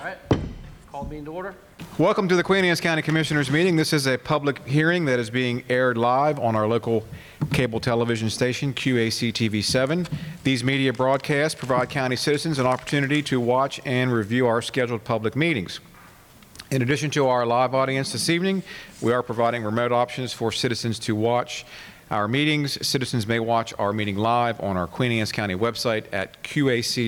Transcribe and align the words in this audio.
All 0.00 0.06
right, 0.06 0.16
call 0.90 1.04
meeting 1.04 1.26
to 1.26 1.32
order. 1.32 1.54
Welcome 1.98 2.26
to 2.28 2.34
the 2.34 2.42
Queen 2.42 2.64
Anne's 2.64 2.80
County 2.80 3.02
Commissioners 3.02 3.50
meeting. 3.50 3.76
This 3.76 3.92
is 3.92 4.06
a 4.06 4.16
public 4.16 4.66
hearing 4.66 5.04
that 5.04 5.18
is 5.18 5.28
being 5.28 5.62
aired 5.68 5.98
live 5.98 6.38
on 6.38 6.56
our 6.56 6.66
local 6.66 7.04
cable 7.52 7.80
television 7.80 8.30
station, 8.30 8.72
QAC 8.72 9.30
TV 9.30 9.62
7. 9.62 10.08
These 10.42 10.64
media 10.64 10.94
broadcasts 10.94 11.54
provide 11.54 11.90
county 11.90 12.16
citizens 12.16 12.58
an 12.58 12.64
opportunity 12.64 13.22
to 13.24 13.38
watch 13.38 13.78
and 13.84 14.10
review 14.10 14.46
our 14.46 14.62
scheduled 14.62 15.04
public 15.04 15.36
meetings. 15.36 15.80
In 16.70 16.80
addition 16.80 17.10
to 17.10 17.26
our 17.26 17.44
live 17.44 17.74
audience 17.74 18.12
this 18.12 18.30
evening, 18.30 18.62
we 19.02 19.12
are 19.12 19.22
providing 19.22 19.64
remote 19.64 19.92
options 19.92 20.32
for 20.32 20.50
citizens 20.50 20.98
to 21.00 21.14
watch 21.14 21.66
our 22.10 22.26
meetings. 22.26 22.86
Citizens 22.86 23.26
may 23.26 23.38
watch 23.38 23.74
our 23.78 23.92
meeting 23.92 24.16
live 24.16 24.58
on 24.60 24.78
our 24.78 24.86
Queen 24.86 25.12
Anne's 25.12 25.30
County 25.30 25.56
website 25.56 26.06
at 26.10 26.42
qac.org/live 26.42 27.02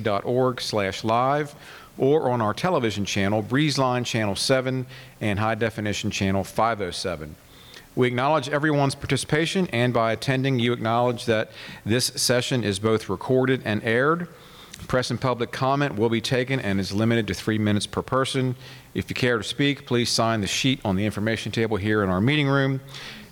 or 1.99 2.31
on 2.31 2.41
our 2.41 2.55
television 2.55 3.05
channel, 3.05 3.43
Breezeline 3.43 4.05
Channel 4.05 4.37
7 4.37 4.87
and 5.21 5.39
High 5.39 5.55
Definition 5.55 6.11
Channel 6.11 6.45
507. 6.45 7.37
We 7.95 8.09
acknowledge 8.09 8.49
everyone's 8.49 8.95
participation, 8.95 9.69
and 9.69 9.93
by 9.93 10.13
attending, 10.13 10.59
you 10.59 10.73
acknowledge 10.73 11.27
that 11.27 11.51
this 11.85 12.07
session 12.07 12.65
is 12.65 12.79
both 12.79 13.09
recorded 13.11 13.61
and 13.65 13.85
aired. 13.85 14.29
Press 14.89 15.11
and 15.11 15.21
public 15.21 15.53
comment 15.53 15.97
will 15.97 16.09
be 16.09 16.21
taken 16.21 16.59
and 16.59 16.81
is 16.81 16.93
limited 16.93 17.27
to 17.29 17.35
three 17.35 17.59
minutes 17.59 17.87
per 17.87 18.03
person. 18.03 18.57
If 18.95 19.11
you 19.11 19.15
care 19.15 19.39
to 19.39 19.45
speak, 19.45 19.87
please 19.87 20.09
sign 20.09 20.41
the 20.41 20.47
sheet 20.47 20.81
on 20.85 20.97
the 20.97 21.05
information 21.05 21.53
table 21.53 21.77
here 21.77 22.03
in 22.03 22.09
our 22.09 22.21
meeting 22.21 22.49
room. 22.49 22.81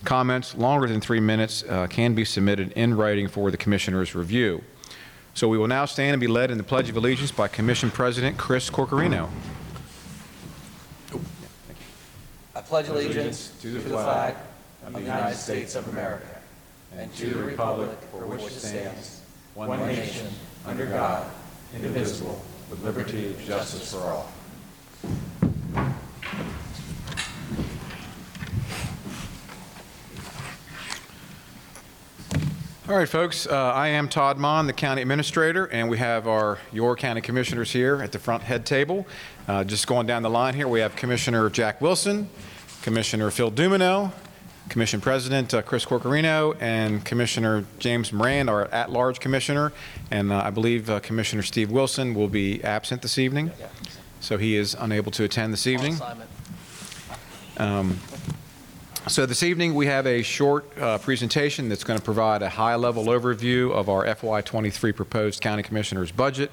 Comments 0.05 0.55
longer 0.55 0.87
than 0.87 1.01
three 1.01 1.21
minutes 1.21 1.65
uh, 1.69 1.87
can 1.87 2.15
be 2.15 2.25
submitted 2.25 2.73
in 2.73 2.95
writing 2.95 3.29
for 3.29 3.51
the 3.51 3.57
Commissioner's 3.57 4.15
review. 4.15 4.63
So 5.41 5.49
we 5.49 5.57
will 5.57 5.69
now 5.69 5.87
stand 5.87 6.13
and 6.13 6.21
be 6.21 6.27
led 6.27 6.51
in 6.51 6.59
the 6.59 6.65
Pledge 6.65 6.91
of 6.91 6.99
Allegiance 6.99 7.33
by 7.33 7.49
Commission 7.49 7.91
President 7.91 8.37
Chris 8.37 8.69
Corchiarino. 8.69 9.31
I 12.55 12.61
pledge 12.61 12.89
allegiance 12.89 13.51
to 13.63 13.71
the 13.71 13.81
flag 13.81 14.35
of 14.85 14.93
the 14.93 15.01
United 15.01 15.35
States 15.35 15.77
of 15.77 15.89
America 15.89 16.27
and 16.95 17.11
to 17.15 17.31
the 17.31 17.43
republic 17.43 17.89
for 18.11 18.27
which 18.27 18.43
it 18.43 18.51
stands, 18.51 19.23
one 19.55 19.81
nation, 19.87 20.27
under 20.67 20.85
God, 20.85 21.27
indivisible, 21.75 22.39
with 22.69 22.85
liberty 22.85 23.29
and 23.29 23.41
justice 23.41 23.95
for 23.95 24.11
all. 24.11 24.31
All 32.91 32.97
right, 32.97 33.09
folks, 33.09 33.47
uh, 33.47 33.55
I 33.55 33.87
am 33.87 34.09
Todd 34.09 34.37
Mohn, 34.37 34.67
the 34.67 34.73
County 34.73 35.01
Administrator, 35.01 35.67
and 35.67 35.89
we 35.89 35.99
have 35.99 36.27
our 36.27 36.59
Your 36.73 36.97
County 36.97 37.21
Commissioners 37.21 37.71
here 37.71 38.03
at 38.03 38.11
the 38.11 38.19
front 38.19 38.43
head 38.43 38.67
table. 38.67 39.07
Uh, 39.47 39.63
Just 39.63 39.87
going 39.87 40.09
down 40.09 40.25
the 40.25 40.29
line 40.29 40.55
here, 40.55 40.67
we 40.67 40.81
have 40.81 40.97
Commissioner 40.97 41.49
Jack 41.51 41.81
Wilson, 41.81 42.29
Commissioner 42.83 43.31
Phil 43.31 43.53
Dumenil, 43.53 44.11
Commission 44.69 45.01
President 45.01 45.55
uh, 45.55 45.63
Chris 45.63 45.85
Corchiarino, 45.85 46.55
and 46.59 47.05
Commissioner 47.05 47.65
James 47.79 48.13
Moran, 48.13 48.49
our 48.49 48.65
at-large 48.73 49.21
commissioner. 49.21 49.73
And 50.11 50.33
uh, 50.33 50.43
I 50.45 50.51
believe 50.51 50.91
uh, 50.91 50.99
Commissioner 50.99 51.43
Steve 51.43 51.71
Wilson 51.71 52.13
will 52.13 52.27
be 52.27 52.61
absent 52.65 53.03
this 53.03 53.19
evening, 53.19 53.53
so 54.19 54.37
he 54.37 54.57
is 54.57 54.75
unable 54.75 55.13
to 55.13 55.23
attend 55.23 55.53
this 55.53 55.69
evening. 55.69 55.93
Assignment. 55.93 56.31
So 59.09 59.25
this 59.25 59.43
evening, 59.43 59.75
we 59.75 59.87
have 59.87 60.07
a 60.07 60.23
short 60.23 60.67
uh, 60.79 60.99
presentation 60.99 61.71
that's 61.71 61.85
going 61.85 61.99
to 61.99 62.05
provide 62.05 62.43
a 62.43 62.51
high-level 62.51 63.07
overview 63.07 63.73
of 63.73 63.89
our 63.89 64.05
FY23 64.05 64.95
proposed 64.95 65.41
county 65.41 65.63
commissioner's 65.63 66.13
budget. 66.13 66.51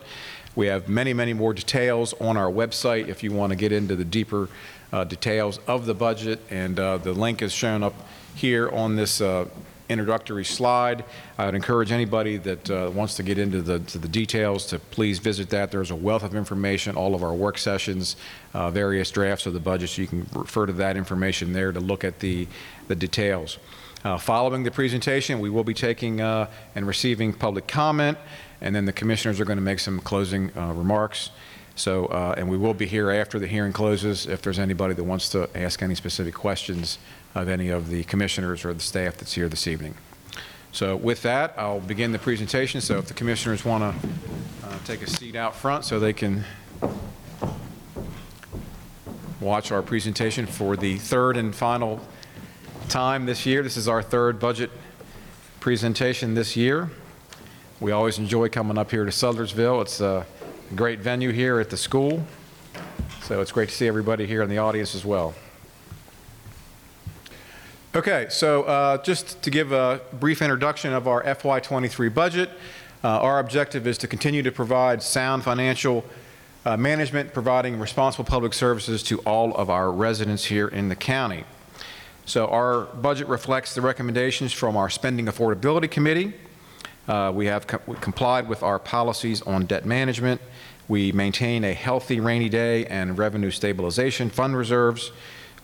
We 0.56 0.68
have 0.68 0.88
many, 0.88 1.14
many 1.14 1.34
more 1.34 1.54
details 1.54 2.14
on 2.22 2.38
our 2.38 2.50
website 2.50 3.10
if 3.10 3.22
you 3.22 3.34
want 3.34 3.52
to 3.52 3.58
get 3.58 3.74
into 3.74 3.98
the 3.98 4.06
deeper 4.06 4.48
uh, 4.94 5.04
details 5.04 5.60
of 5.68 5.86
the 5.86 5.94
budget, 5.94 6.40
and 6.50 6.80
uh, 6.80 6.98
the 7.00 7.12
link 7.12 7.42
is 7.42 7.52
shown 7.52 7.84
up 7.84 7.94
here 8.34 8.70
on 8.70 8.96
this 8.96 9.20
uh, 9.20 9.46
introductory 9.90 10.44
slide. 10.44 11.04
I 11.38 11.46
would 11.46 11.56
encourage 11.56 11.92
anybody 11.92 12.38
that 12.38 12.70
uh, 12.70 12.92
wants 12.94 13.16
to 13.16 13.24
get 13.24 13.38
into 13.38 13.62
the, 13.62 13.80
to 13.80 13.98
the 13.98 14.08
details 14.08 14.66
to 14.68 14.80
please 14.80 15.20
visit 15.20 15.50
that. 15.50 15.72
There's 15.72 15.92
a 15.92 15.96
wealth 15.96 16.24
of 16.24 16.36
information, 16.36 16.96
all 16.96 17.16
of 17.16 17.24
our 17.24 17.34
work 17.34 17.58
sessions, 17.58 18.16
uh, 18.54 18.70
various 18.72 19.12
drafts 19.12 19.46
of 19.46 19.54
the 19.54 19.60
budget, 19.60 19.90
so 19.90 20.02
you 20.02 20.08
can 20.08 20.28
refer 20.34 20.66
to 20.66 20.74
that 20.74 20.98
information 20.98 21.54
there 21.54 21.72
to 21.72 21.80
look 21.80 22.04
at 22.04 22.20
the, 22.20 22.48
the 22.88 22.96
details. 22.96 23.58
Uh, 24.04 24.18
Following 24.18 24.64
the 24.64 24.72
presentation, 24.72 25.40
we 25.40 25.50
will 25.50 25.64
be 25.64 25.74
taking 25.74 26.22
uh, 26.22 26.50
and 26.76 26.86
receiving 26.88 27.34
public 27.34 27.68
comment, 27.68 28.18
and 28.62 28.76
then 28.76 28.86
the 28.86 28.94
commissioners 28.94 29.40
are 29.40 29.46
going 29.46 29.58
to 29.58 29.64
make 29.64 29.80
some 29.80 30.00
closing 30.00 30.52
uh, 30.58 30.74
remarks. 30.74 31.32
So, 31.76 32.08
uh, 32.08 32.34
and 32.36 32.50
we 32.50 32.58
will 32.58 32.74
be 32.74 32.88
here 32.88 33.12
after 33.12 33.38
the 33.38 33.46
hearing 33.46 33.72
closes 33.72 34.26
if 34.26 34.42
there's 34.42 34.58
anybody 34.58 34.96
that 34.96 35.04
wants 35.04 35.30
to 35.30 35.48
ask 35.56 35.84
any 35.84 35.94
specific 35.94 36.34
questions 36.34 36.98
of 37.36 37.48
any 37.48 37.70
of 37.70 37.90
the 37.90 38.04
commissioners 38.04 38.66
or 38.66 38.74
the 38.74 38.82
staff 38.82 39.18
that's 39.18 39.34
here 39.34 39.50
this 39.50 39.68
evening. 39.68 39.96
So 40.72 40.96
with 40.96 41.22
that, 41.24 41.54
I'll 41.58 41.80
begin 41.80 42.12
the 42.12 42.20
presentation. 42.20 42.82
So 42.82 42.98
if 42.98 43.08
the 43.08 43.14
commissioners 43.14 43.66
want 43.66 43.84
to 44.02 44.10
uh, 44.68 44.78
take 44.86 45.02
a 45.02 45.10
seat 45.10 45.36
out 45.36 45.56
front 45.56 45.86
so 45.86 46.00
they 46.00 46.14
can 46.14 46.44
watch 49.40 49.72
our 49.72 49.82
presentation 49.82 50.46
for 50.46 50.76
the 50.76 50.98
third 50.98 51.38
and 51.38 51.56
final 51.56 52.02
time 52.90 53.26
this 53.26 53.46
year. 53.46 53.64
This 53.64 53.78
is 53.78 53.88
our 53.88 54.02
third 54.02 54.40
budget 54.40 54.72
presentation 55.60 56.34
this 56.34 56.56
year. 56.56 56.90
We 57.80 57.92
always 57.92 58.18
enjoy 58.18 58.50
coming 58.50 58.78
up 58.78 58.92
here 58.92 59.06
to 59.06 59.12
Sudlersville. 59.12 59.82
It's 59.84 60.02
a 60.02 60.26
great 60.76 61.00
venue 61.00 61.32
here 61.32 61.60
at 61.60 61.70
the 61.70 61.78
school, 61.78 62.26
so 63.22 63.40
it's 63.40 63.52
great 63.52 63.70
to 63.70 63.76
see 63.76 63.88
everybody 63.88 64.26
here 64.26 64.42
in 64.42 64.50
the 64.50 64.58
audience 64.58 64.96
as 64.96 65.06
well. 65.06 65.36
Okay, 67.96 68.28
so 68.30 68.64
uh, 68.64 69.02
just 69.02 69.42
to 69.44 69.50
give 69.50 69.72
a 69.72 70.02
brief 70.20 70.42
introduction 70.42 70.94
of 70.94 71.08
our 71.08 71.24
FY23 71.24 72.14
budget, 72.14 72.50
uh, 73.02 73.08
our 73.08 73.40
objective 73.40 73.88
is 73.88 73.98
to 74.00 74.08
continue 74.08 74.44
to 74.44 74.52
provide 74.52 75.02
sound 75.02 75.46
financial 75.46 76.04
uh, 76.66 76.76
management, 76.76 77.34
providing 77.34 77.80
responsible 77.80 78.26
public 78.26 78.54
services 78.54 79.02
to 79.04 79.20
all 79.20 79.56
of 79.56 79.70
our 79.70 79.90
residents 79.90 80.44
here 80.44 80.68
in 80.68 80.90
the 80.90 80.98
county. 80.98 81.46
So 82.26 82.48
our 82.48 82.82
budget 82.88 83.30
reflects 83.30 83.74
the 83.74 83.82
recommendations 83.82 84.52
from 84.52 84.76
our 84.76 84.90
Spending 84.90 85.28
Affordability 85.28 85.90
Committee. 85.90 86.34
Uh, 87.08 87.32
We 87.34 87.46
have 87.46 87.66
we 87.88 87.96
complied 87.96 88.50
with 88.50 88.64
our 88.64 88.80
policies 88.80 89.42
on 89.44 89.66
debt 89.66 89.86
management. 89.86 90.42
We 90.90 91.14
maintain 91.14 91.64
a 91.64 91.74
healthy 91.74 92.20
rainy 92.20 92.50
day 92.50 92.86
and 92.88 93.18
revenue 93.18 93.50
stabilization 93.50 94.30
fund 94.30 94.58
reserves. 94.58 95.14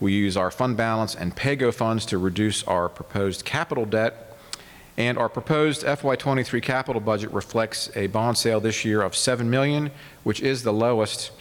We 0.03 0.11
use 0.11 0.35
our 0.35 0.51
fund 0.51 0.75
balance 0.75 1.15
and 1.15 1.33
PAYGO 1.33 1.73
funds 1.73 2.05
to 2.07 2.17
reduce 2.17 2.61
our 2.65 2.89
proposed 2.89 3.45
capital 3.45 3.85
debt. 3.85 4.35
And 4.97 5.17
our 5.17 5.29
proposed 5.29 5.83
FY23 5.83 6.61
capital 6.61 6.99
budget 6.99 7.31
reflects 7.31 7.89
a 7.95 8.07
bond 8.07 8.37
sale 8.37 8.59
this 8.59 8.83
year 8.83 9.01
of 9.01 9.15
7 9.15 9.49
million, 9.49 9.91
which 10.25 10.41
is 10.41 10.63
the 10.63 10.73
lowest 10.73 11.31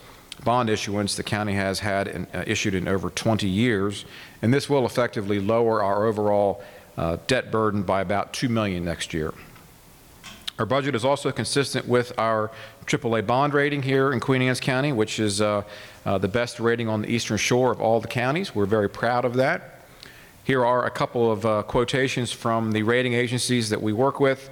bond 0.45 0.71
issuance 0.71 1.17
the 1.17 1.25
county 1.25 1.55
has 1.55 1.81
had 1.81 2.29
uh, 2.33 2.45
issued 2.47 2.77
in 2.77 2.87
over 2.87 3.11
20 3.11 3.49
years. 3.49 4.05
And 4.43 4.55
this 4.55 4.71
will 4.71 4.87
effectively 4.87 5.41
lower 5.41 5.83
our 5.83 6.07
overall 6.07 6.63
uh, 6.97 7.17
debt 7.27 7.51
burden 7.51 7.83
by 7.83 8.01
about 8.01 8.33
2 8.33 8.49
million 8.49 8.85
next 8.85 9.13
year. 9.13 9.35
Our 10.59 10.67
budget 10.67 10.95
is 10.95 11.05
also 11.05 11.33
consistent 11.33 11.89
with 11.89 12.13
our 12.19 12.51
AAA 12.87 13.27
bond 13.27 13.55
rating 13.55 13.83
here 13.83 14.13
in 14.13 14.21
Queen 14.21 14.43
Anne's 14.43 14.61
County, 14.61 14.93
which 14.93 15.19
is 15.19 15.41
uh, 15.41 15.63
uh, 16.05 16.19
the 16.19 16.29
best 16.29 16.61
rating 16.61 16.89
on 16.89 17.03
the 17.03 17.09
eastern 17.09 17.39
shore 17.39 17.73
of 17.73 17.81
all 17.81 18.01
the 18.01 18.09
counties. 18.09 18.55
We're 18.55 18.67
very 18.67 18.89
proud 18.91 19.25
of 19.25 19.35
that. 19.35 19.81
Here 20.45 20.65
are 20.65 20.85
a 20.85 20.91
couple 20.91 21.33
of 21.33 21.47
uh, 21.47 21.63
quotations 21.63 22.33
from 22.33 22.73
the 22.73 22.83
rating 22.83 23.15
agencies 23.15 23.71
that 23.71 23.81
we 23.81 23.93
work 23.93 24.21
with. 24.21 24.51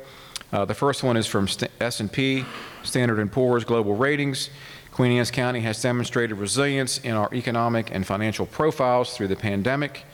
Uh, 0.53 0.65
The 0.65 0.75
first 0.75 1.03
one 1.03 1.17
is 1.17 1.27
from 1.27 1.47
St- 1.47 1.71
S&P, 1.81 2.45
Standard 2.83 3.31
& 3.31 3.33
Poor's 3.33 3.65
Global 3.65 3.95
Ratings. 3.95 4.51
Queen 4.93 5.13
Anne's 5.13 5.31
County 5.31 5.61
has 5.61 5.83
demonstrated 5.83 6.39
resilience 6.39 6.99
in 6.99 7.13
our 7.13 7.29
economic 7.35 7.95
and 7.95 8.07
financial 8.07 8.47
profiles 8.47 9.17
through 9.17 9.29
the 9.29 9.37
pandemic. 9.37 10.05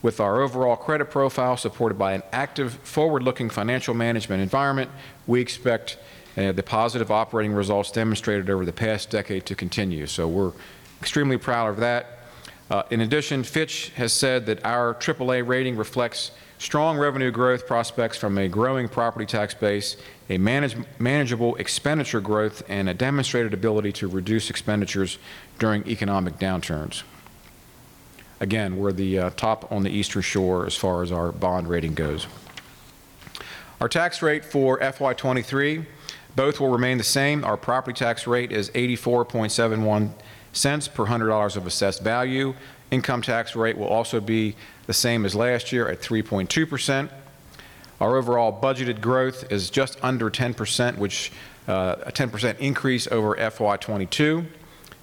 With 0.00 0.20
our 0.20 0.40
overall 0.42 0.76
credit 0.76 1.06
profile 1.10 1.56
supported 1.56 1.98
by 1.98 2.12
an 2.12 2.22
active, 2.32 2.74
forward-looking 2.84 3.50
financial 3.50 3.94
management 3.94 4.42
environment, 4.42 4.90
we 5.26 5.40
expect 5.40 5.98
uh, 6.36 6.52
the 6.52 6.62
positive 6.62 7.10
operating 7.10 7.52
results 7.52 7.90
demonstrated 7.90 8.48
over 8.48 8.64
the 8.64 8.72
past 8.72 9.10
decade 9.10 9.44
to 9.46 9.56
continue. 9.56 10.06
So 10.06 10.28
we're 10.28 10.52
extremely 11.00 11.36
proud 11.36 11.68
of 11.68 11.78
that. 11.78 12.20
Uh, 12.70 12.82
In 12.90 13.00
addition, 13.00 13.42
Fitch 13.42 13.90
has 13.96 14.12
said 14.12 14.46
that 14.46 14.64
our 14.64 14.94
AAA 14.94 15.46
rating 15.46 15.76
reflects 15.76 16.30
strong 16.58 16.96
revenue 16.98 17.30
growth 17.30 17.66
prospects 17.66 18.18
from 18.18 18.36
a 18.38 18.46
growing 18.46 18.88
property 18.88 19.26
tax 19.26 19.54
base, 19.54 19.96
a 20.28 20.38
manage- 20.38 20.76
manageable 20.98 21.56
expenditure 21.56 22.20
growth, 22.20 22.62
and 22.68 22.88
a 22.88 22.94
demonstrated 22.94 23.54
ability 23.54 23.92
to 23.92 24.06
reduce 24.06 24.50
expenditures 24.50 25.18
during 25.58 25.86
economic 25.88 26.38
downturns. 26.38 27.02
Again, 28.40 28.76
we're 28.76 28.92
the 28.92 29.18
uh, 29.18 29.30
top 29.30 29.70
on 29.72 29.82
the 29.82 29.90
eastern 29.90 30.22
shore 30.22 30.64
as 30.64 30.76
far 30.76 31.02
as 31.02 31.10
our 31.10 31.32
bond 31.32 31.68
rating 31.68 31.94
goes. 31.94 32.26
Our 33.80 33.88
tax 33.88 34.22
rate 34.22 34.44
for 34.44 34.78
FY23, 34.78 35.84
both 36.36 36.60
will 36.60 36.68
remain 36.70 36.98
the 36.98 37.04
same. 37.04 37.44
Our 37.44 37.56
property 37.56 37.96
tax 37.96 38.26
rate 38.26 38.52
is 38.52 38.70
84.71 38.70 40.10
cents 40.52 40.88
per 40.88 41.06
$100 41.06 41.56
of 41.56 41.66
assessed 41.66 42.02
value. 42.02 42.54
Income 42.90 43.22
tax 43.22 43.54
rate 43.54 43.76
will 43.76 43.88
also 43.88 44.20
be 44.20 44.54
the 44.86 44.92
same 44.92 45.24
as 45.24 45.34
last 45.34 45.72
year 45.72 45.88
at 45.88 46.00
3.2%. 46.00 47.10
Our 48.00 48.16
overall 48.16 48.58
budgeted 48.60 49.00
growth 49.00 49.50
is 49.50 49.70
just 49.70 49.98
under 50.02 50.30
10%, 50.30 50.98
which 50.98 51.32
uh, 51.66 51.96
a 52.06 52.12
10% 52.12 52.58
increase 52.58 53.06
over 53.08 53.34
FY22. 53.34 54.46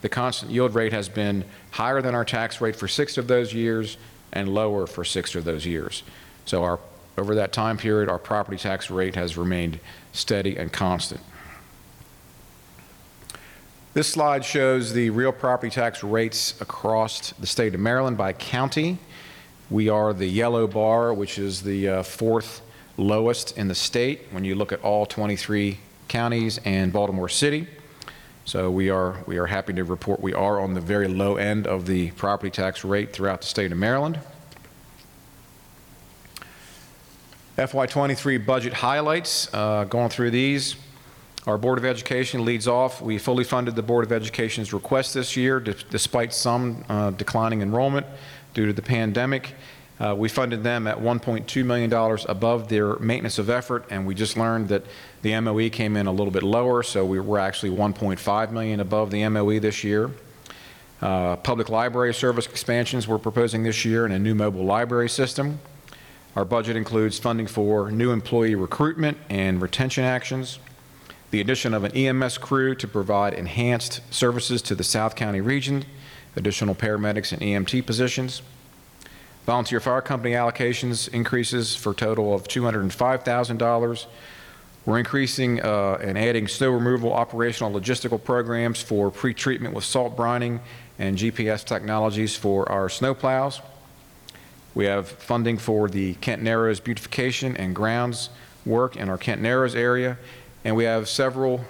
the 0.01 0.09
constant 0.09 0.51
yield 0.51 0.75
rate 0.75 0.93
has 0.93 1.09
been 1.09 1.45
higher 1.71 2.03
than 2.03 2.15
our 2.15 2.25
tax 2.25 2.61
rate 2.61 2.75
for 2.75 2.89
six 2.89 3.17
of 3.17 3.29
those 3.29 3.55
years 3.55 3.97
and 4.33 4.53
lower 4.53 4.87
for 4.87 5.05
six 5.05 5.35
of 5.35 5.45
those 5.45 5.65
years. 5.65 6.03
So 6.45 6.65
our, 6.65 6.81
over 7.17 7.37
that 7.37 7.53
time 7.53 7.77
period, 7.77 8.09
our 8.09 8.19
property 8.19 8.59
tax 8.59 8.91
rate 8.91 9.15
has 9.15 9.37
remained 9.37 9.79
steady 10.13 10.57
and 10.57 10.73
constant. 10.73 11.21
This 13.95 14.09
slide 14.09 14.45
shows 14.45 14.95
the 14.95 15.11
real 15.11 15.33
property 15.33 15.71
tax 15.71 16.03
rates 16.03 16.61
across 16.61 17.33
the 17.33 17.47
state 17.47 17.75
of 17.75 17.81
Maryland 17.81 18.17
by 18.17 18.33
county. 18.33 18.99
We 19.71 19.89
are 19.89 20.13
the 20.13 20.27
yellow 20.27 20.67
bar, 20.67 21.15
which 21.15 21.39
is 21.39 21.63
the 21.63 21.89
uh, 21.89 22.03
fourth 22.03 22.63
lowest 22.97 23.57
in 23.57 23.69
the 23.69 23.75
state 23.75 24.23
when 24.31 24.45
you 24.45 24.55
look 24.55 24.73
at 24.73 24.81
all 24.81 25.07
23 25.07 25.79
counties 26.12 26.61
and 26.67 26.93
Baltimore 26.93 27.31
City. 27.31 27.67
So 28.44 28.70
we 28.70 28.91
are, 28.91 29.25
we 29.26 29.38
are 29.38 29.47
happy 29.47 29.73
to 29.73 29.82
report 29.82 30.20
we 30.20 30.35
are 30.35 30.61
on 30.61 30.75
the 30.75 30.81
very 30.81 31.09
low 31.09 31.37
end 31.37 31.67
of 31.67 31.87
the 31.87 32.11
property 32.11 32.50
tax 32.50 32.85
rate 32.85 33.14
throughout 33.14 33.41
the 33.41 33.47
state 33.47 33.73
of 33.73 33.79
Maryland. 33.79 34.20
FY23 37.56 38.44
budget 38.44 38.75
highlights, 38.75 39.49
uh, 39.55 39.85
going 39.85 40.11
through 40.11 40.32
these. 40.32 40.76
Our 41.47 41.56
Board 41.56 41.79
of 41.79 41.87
Education 41.87 42.44
leads 42.44 42.69
off. 42.69 43.00
We 43.00 43.17
fully 43.17 43.44
funded 43.44 43.75
the 43.75 43.82
Board 43.82 44.05
of 44.05 44.12
Education's 44.12 44.75
request 44.75 45.15
this 45.15 45.35
year, 45.35 45.61
despite 45.61 46.35
some 46.35 46.85
uh, 46.91 47.12
declining 47.12 47.62
enrollment 47.62 48.06
due 48.53 48.67
to 48.67 48.75
the 48.75 48.82
pandemic. 48.82 49.55
Uh, 50.03 50.15
We 50.17 50.29
funded 50.29 50.65
them 50.65 50.89
at 50.89 50.99
$1.2 50.99 51.65
million 51.65 51.93
above 52.29 52.69
their 52.69 52.97
maintenance 52.99 53.39
of 53.39 53.49
effort, 53.49 53.85
and 53.89 54.05
we 54.05 54.17
just 54.17 54.37
learned 54.37 54.69
that 54.69 54.83
the 55.23 55.39
MOE 55.39 55.69
came 55.69 55.97
in 55.97 56.09
a 56.09 56.13
little 56.13 56.33
bit 56.33 56.43
lower, 56.43 56.83
so 56.83 57.05
we 57.05 57.21
were 57.21 57.39
actually 57.39 57.71
1.5 57.71 58.51
million 58.51 58.81
above 58.81 59.13
the 59.13 59.29
MOE 59.29 59.61
this 59.61 59.85
year. 59.85 60.11
Uh, 61.01 61.37
Public 61.37 61.69
library 61.69 62.13
service 62.15 62.47
expansions 62.47 63.07
we're 63.07 63.19
proposing 63.19 63.63
this 63.63 63.85
year 63.85 64.05
and 64.05 64.13
a 64.13 64.19
new 64.19 64.35
mobile 64.35 64.65
library 64.65 65.09
system. 65.09 65.61
Our 66.35 66.45
budget 66.45 66.77
includes 66.77 67.19
funding 67.19 67.47
for 67.47 67.91
new 67.93 68.11
employee 68.11 68.57
recruitment 68.57 69.19
and 69.29 69.63
retention 69.63 70.03
actions, 70.03 70.59
the 71.31 71.41
addition 71.41 71.75
of 71.75 71.85
an 71.85 71.93
EMS 71.93 72.39
crew 72.39 72.75
to 72.75 72.89
provide 72.89 73.35
enhanced 73.35 74.01
services 74.13 74.63
to 74.63 74.75
the 74.75 74.85
South 74.85 75.15
County 75.15 75.41
region, 75.41 75.85
additional 76.35 76.75
paramedics 76.75 77.33
and 77.33 77.41
EMT 77.43 77.87
positions, 77.87 78.43
volunteer 79.47 79.81
fire 79.81 80.00
company 80.00 80.35
allocations 80.35 81.12
increases 81.12 81.75
for 81.75 81.91
a 81.91 81.94
total 81.94 82.35
of 82.35 82.44
$205,000. 82.44 84.06
We're 84.85 84.99
increasing 84.99 85.62
uh, 85.62 85.99
and 86.00 86.19
adding 86.19 86.49
snow 86.49 86.71
removal 86.71 87.12
operational 87.12 87.73
logistical 87.73 88.23
programs 88.23 88.83
for 88.83 89.11
pre-treatment 89.11 89.75
with 89.75 89.85
salt 89.85 90.17
brining 90.17 90.61
and 90.99 91.17
GPS 91.17 91.65
technologies 91.65 92.37
for 92.37 92.71
our 92.71 92.89
snow 92.89 93.15
plows. 93.15 93.61
We 94.75 94.87
have 94.87 95.09
funding 95.09 95.59
for 95.59 95.89
the 95.89 96.15
Kent 96.15 96.43
Narrows 96.43 96.81
beautification 96.81 97.56
and 97.56 97.75
grounds 97.75 98.31
work 98.65 98.97
in 98.97 99.09
our 99.09 99.19
Kent 99.19 99.41
Narrows 99.43 99.75
area, 99.75 100.19
and 100.65 100.75
we 100.77 100.85
have 100.85 101.09
several 101.09 101.65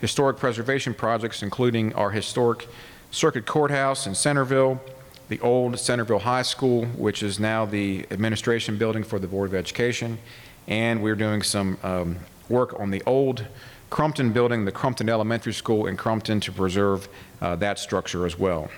historic 0.00 0.38
preservation 0.38 0.94
projects, 0.94 1.42
including 1.42 1.92
our 1.94 2.10
historic 2.10 2.66
Circuit 3.10 3.44
Courthouse 3.44 4.06
in 4.06 4.14
Centreville, 4.14 4.80
the 5.30 5.40
old 5.42 5.78
Centreville 5.78 6.18
High 6.18 6.42
School, 6.42 6.86
which 6.86 7.22
is 7.22 7.38
now 7.38 7.64
the 7.64 8.04
administration 8.10 8.76
building 8.76 9.04
for 9.04 9.20
the 9.20 9.28
Board 9.28 9.48
of 9.48 9.54
Education, 9.54 10.18
and 10.66 11.00
we're 11.04 11.14
doing 11.14 11.42
some 11.42 11.78
um, 11.84 12.18
work 12.48 12.78
on 12.80 12.90
the 12.90 13.00
old 13.06 13.46
Crumpton 13.90 14.32
building, 14.32 14.64
the 14.64 14.72
Crumpton 14.72 15.08
Elementary 15.08 15.52
School 15.52 15.86
in 15.86 15.96
Crumpton, 15.96 16.40
to 16.40 16.50
preserve 16.50 17.08
uh, 17.40 17.54
that 17.56 17.78
structure 17.78 18.26
as 18.26 18.36
well. 18.36 18.70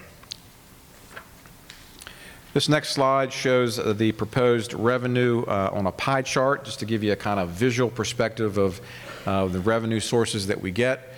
This 2.52 2.68
next 2.68 2.90
slide 2.90 3.32
shows 3.32 3.78
uh, 3.78 3.94
the 3.94 4.12
proposed 4.12 4.74
revenue 4.74 5.44
uh, 5.44 5.70
on 5.72 5.86
a 5.86 5.92
pie 5.92 6.20
chart, 6.20 6.66
just 6.66 6.80
to 6.80 6.84
give 6.84 7.02
you 7.02 7.12
a 7.12 7.16
kind 7.16 7.40
of 7.40 7.48
visual 7.48 7.88
perspective 7.88 8.58
of 8.58 8.78
uh, 9.24 9.46
the 9.46 9.60
revenue 9.60 10.00
sources 10.00 10.48
that 10.48 10.60
we 10.60 10.70
get. 10.70 11.11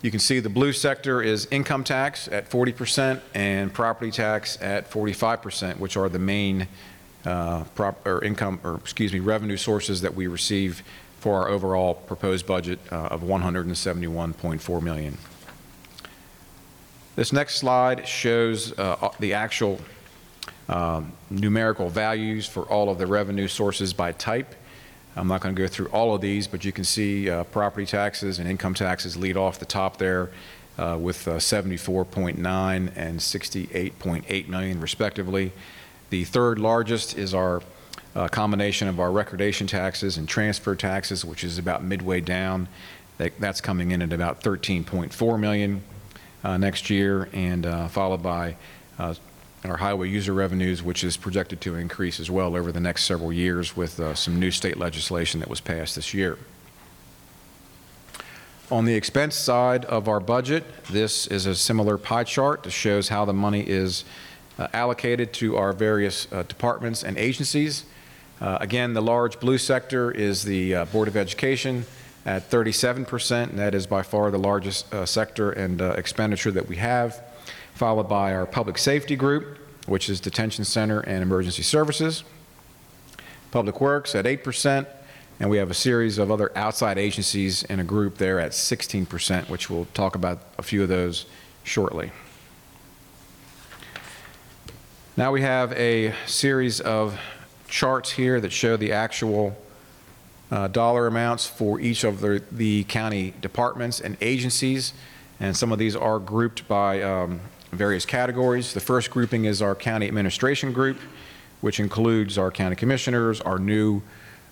You 0.00 0.12
can 0.12 0.20
see 0.20 0.38
the 0.38 0.48
blue 0.48 0.72
sector 0.72 1.20
is 1.20 1.48
income 1.50 1.82
tax 1.82 2.28
at 2.28 2.48
40% 2.48 3.20
and 3.34 3.72
property 3.72 4.12
tax 4.12 4.56
at 4.60 4.88
45%, 4.90 5.78
which 5.78 5.96
are 5.96 6.08
the 6.08 6.20
main 6.20 6.68
uh, 7.24 7.64
prop, 7.74 8.06
or 8.06 8.22
income, 8.22 8.60
or 8.62 8.76
excuse 8.76 9.12
me, 9.12 9.18
revenue 9.18 9.56
sources 9.56 10.02
that 10.02 10.14
we 10.14 10.28
receive 10.28 10.84
for 11.18 11.42
our 11.42 11.48
overall 11.48 11.94
proposed 11.94 12.46
budget 12.46 12.78
uh, 12.92 13.06
of 13.06 13.22
171.4 13.22 14.82
million. 14.82 15.18
This 17.16 17.32
next 17.32 17.56
slide 17.56 18.06
shows 18.06 18.78
uh, 18.78 19.08
the 19.18 19.34
actual 19.34 19.80
um, 20.68 21.12
numerical 21.28 21.88
values 21.88 22.46
for 22.46 22.62
all 22.62 22.88
of 22.88 22.98
the 22.98 23.06
revenue 23.08 23.48
sources 23.48 23.92
by 23.92 24.12
type. 24.12 24.54
I'm 25.18 25.26
not 25.26 25.40
going 25.40 25.54
to 25.54 25.60
go 25.60 25.66
through 25.66 25.88
all 25.88 26.14
of 26.14 26.20
these, 26.20 26.46
but 26.46 26.64
you 26.64 26.70
can 26.70 26.84
see 26.84 27.28
uh, 27.28 27.44
property 27.44 27.86
taxes 27.86 28.38
and 28.38 28.48
income 28.48 28.74
taxes 28.74 29.16
lead 29.16 29.36
off 29.36 29.58
the 29.58 29.66
top 29.66 29.96
there 29.96 30.30
uh, 30.78 30.96
with 31.00 31.26
uh, 31.26 31.32
74.9 31.32 32.36
and 32.94 33.18
68.8 33.18 34.48
million 34.48 34.80
respectively. 34.80 35.52
The 36.10 36.24
third 36.24 36.58
largest 36.58 37.18
is 37.18 37.34
our 37.34 37.62
uh, 38.14 38.28
combination 38.28 38.86
of 38.86 39.00
our 39.00 39.10
recordation 39.10 39.66
taxes 39.66 40.16
and 40.16 40.28
transfer 40.28 40.76
taxes, 40.76 41.24
which 41.24 41.42
is 41.42 41.58
about 41.58 41.82
midway 41.82 42.20
down. 42.20 42.68
That, 43.18 43.38
that's 43.40 43.60
coming 43.60 43.90
in 43.90 44.00
at 44.00 44.12
about 44.12 44.42
13.4 44.42 45.40
million 45.40 45.82
uh, 46.44 46.56
next 46.56 46.88
year, 46.88 47.28
and 47.32 47.66
followed 47.90 48.22
by 48.22 48.56
uh, 48.98 49.14
our 49.64 49.76
highway 49.78 50.08
user 50.08 50.32
revenues, 50.32 50.82
which 50.82 51.02
is 51.02 51.16
projected 51.16 51.60
to 51.62 51.74
increase 51.74 52.20
as 52.20 52.30
well 52.30 52.54
over 52.56 52.70
the 52.72 52.80
next 52.80 53.04
several 53.04 53.32
years 53.32 53.76
with 53.76 53.98
uh, 53.98 54.14
some 54.14 54.38
new 54.38 54.50
state 54.50 54.76
legislation 54.76 55.40
that 55.40 55.48
was 55.48 55.60
passed 55.60 55.96
this 55.96 56.14
year. 56.14 56.38
On 58.70 58.84
the 58.84 58.94
expense 58.94 59.34
side 59.34 59.86
of 59.86 60.08
our 60.08 60.20
budget, 60.20 60.62
this 60.90 61.26
is 61.26 61.46
a 61.46 61.54
similar 61.54 61.96
pie 61.96 62.24
chart 62.24 62.64
that 62.64 62.70
shows 62.70 63.08
how 63.08 63.24
the 63.24 63.32
money 63.32 63.66
is 63.66 64.04
uh, 64.58 64.68
allocated 64.74 65.32
to 65.32 65.56
our 65.56 65.72
various 65.72 66.30
uh, 66.32 66.42
departments 66.42 67.02
and 67.02 67.16
agencies. 67.16 67.84
Uh, 68.40 68.58
Again, 68.60 68.92
the 68.92 69.00
large 69.00 69.40
blue 69.40 69.56
sector 69.56 70.10
is 70.10 70.42
the 70.42 70.74
uh, 70.74 70.84
Board 70.86 71.08
of 71.08 71.16
Education 71.16 71.86
at 72.26 72.50
37%, 72.50 73.50
and 73.50 73.58
that 73.58 73.74
is 73.74 73.86
by 73.86 74.02
far 74.02 74.30
the 74.30 74.38
largest 74.38 74.92
uh, 74.92 75.06
sector 75.06 75.50
and 75.50 75.80
expenditure 75.80 76.50
that 76.50 76.68
we 76.68 76.76
have, 76.76 77.22
followed 77.78 78.08
by 78.08 78.34
our 78.34 78.44
Public 78.44 78.76
Safety 78.76 79.14
Group, 79.14 79.56
which 79.86 80.10
is 80.10 80.18
Detention 80.18 80.64
Center 80.64 80.98
and 80.98 81.22
Emergency 81.22 81.62
Services. 81.62 82.24
Public 83.52 83.80
Works 83.80 84.16
at 84.16 84.24
8%, 84.24 84.84
and 85.38 85.48
we 85.48 85.58
have 85.58 85.70
a 85.70 85.74
series 85.74 86.18
of 86.18 86.32
other 86.32 86.50
outside 86.58 86.98
agencies 86.98 87.62
in 87.62 87.78
a 87.78 87.84
group 87.84 88.18
there 88.18 88.40
at 88.40 88.50
16%, 88.50 89.48
which 89.48 89.70
we'll 89.70 89.86
talk 89.94 90.16
about 90.16 90.40
a 90.58 90.62
few 90.64 90.82
of 90.82 90.88
those 90.88 91.26
shortly. 91.62 92.10
Now 95.16 95.30
we 95.30 95.42
have 95.42 95.72
a 95.74 96.12
series 96.26 96.80
of 96.80 97.16
charts 97.68 98.10
here 98.10 98.40
that 98.40 98.50
show 98.50 98.76
the 98.76 98.90
actual 98.90 99.56
uh, 100.50 100.66
dollar 100.66 101.06
amounts 101.06 101.46
for 101.46 101.78
each 101.78 102.02
of 102.02 102.18
the, 102.22 102.42
the 102.50 102.82
county 102.84 103.34
departments 103.40 104.00
and 104.00 104.16
agencies, 104.20 104.94
and 105.38 105.56
some 105.56 105.70
of 105.70 105.78
these 105.78 105.94
are 105.94 106.18
grouped 106.18 106.66
by 106.66 107.02
um, 107.02 107.38
various 107.72 108.06
categories. 108.06 108.74
The 108.74 108.80
first 108.80 109.10
grouping 109.10 109.44
is 109.44 109.60
our 109.62 109.74
county 109.74 110.06
administration 110.06 110.72
group, 110.72 110.98
which 111.60 111.80
includes 111.80 112.38
our 112.38 112.50
county 112.50 112.76
commissioners, 112.76 113.40
our 113.40 113.58
new 113.58 114.02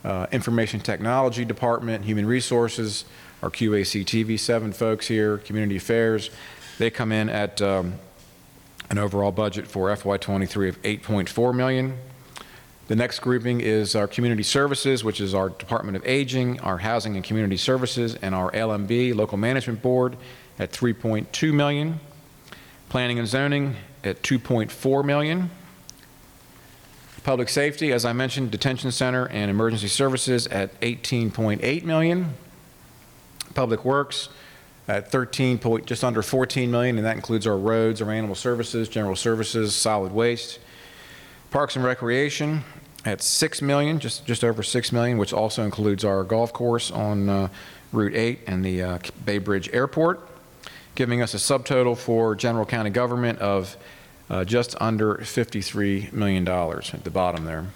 uh, 0.04 0.26
information 0.32 0.80
technology 0.80 1.44
department, 1.44 2.04
human 2.04 2.26
resources, 2.26 3.04
our 3.42 3.50
QAC 3.50 4.04
TV7 4.04 4.74
folks 4.74 5.08
here, 5.08 5.38
community 5.38 5.76
affairs. 5.76 6.30
They 6.78 6.90
come 6.90 7.12
in 7.12 7.28
at 7.28 7.60
um, 7.62 7.94
an 8.90 8.98
overall 8.98 9.32
budget 9.32 9.66
for 9.66 9.88
FY23 9.88 10.68
of 10.68 10.82
8.4 10.82 11.54
million. 11.54 11.98
The 12.88 12.94
next 12.94 13.18
grouping 13.18 13.60
is 13.60 13.96
our 13.96 14.06
community 14.06 14.44
services, 14.44 15.02
which 15.02 15.20
is 15.20 15.34
our 15.34 15.48
Department 15.48 15.96
of 15.96 16.06
Aging, 16.06 16.60
our 16.60 16.78
Housing 16.78 17.16
and 17.16 17.24
Community 17.24 17.56
Services, 17.56 18.14
and 18.22 18.32
our 18.32 18.52
LMB, 18.52 19.16
Local 19.16 19.38
Management 19.38 19.82
Board, 19.82 20.16
at 20.58 20.70
3.2 20.70 21.52
million. 21.52 21.98
Planning 22.88 23.18
and 23.18 23.28
zoning 23.28 23.76
at 24.04 24.22
2.4 24.22 25.04
million. 25.04 25.50
Public 27.24 27.48
safety, 27.48 27.92
as 27.92 28.04
I 28.04 28.12
mentioned, 28.12 28.52
detention 28.52 28.92
center 28.92 29.26
and 29.28 29.50
emergency 29.50 29.88
services 29.88 30.46
at 30.46 30.80
18.8 30.80 31.82
million. 31.82 32.34
Public 33.54 33.84
works 33.84 34.28
at 34.86 35.10
13 35.10 35.58
point, 35.58 35.86
just 35.86 36.04
under 36.04 36.22
14 36.22 36.70
million, 36.70 36.96
and 36.96 37.04
that 37.04 37.16
includes 37.16 37.46
our 37.46 37.56
roads, 37.56 38.00
our 38.00 38.10
animal 38.10 38.36
services, 38.36 38.88
general 38.88 39.16
services, 39.16 39.74
solid 39.74 40.12
waste. 40.12 40.60
Parks 41.50 41.74
and 41.74 41.84
Recreation 41.84 42.62
at 43.04 43.22
6 43.22 43.62
million, 43.62 43.98
just, 43.98 44.26
just 44.26 44.44
over 44.44 44.62
6 44.62 44.92
million, 44.92 45.18
which 45.18 45.32
also 45.32 45.64
includes 45.64 46.04
our 46.04 46.22
golf 46.22 46.52
course 46.52 46.90
on 46.90 47.28
uh, 47.28 47.48
Route 47.92 48.14
8 48.14 48.40
and 48.46 48.64
the 48.64 48.82
uh, 48.82 48.98
Bay 49.24 49.38
Bridge 49.38 49.68
Airport, 49.72 50.20
giving 50.96 51.22
us 51.22 51.34
a 51.34 51.36
subtotal 51.36 51.96
for 51.96 52.34
general 52.34 52.66
county 52.66 52.90
government 52.90 53.38
of 53.38 53.76
uh, 54.28 54.44
just 54.44 54.74
under 54.80 55.14
$53 55.16 56.12
million 56.12 56.48
at 56.48 57.04
the 57.04 57.10
bottom 57.10 57.44
there. 57.44 57.66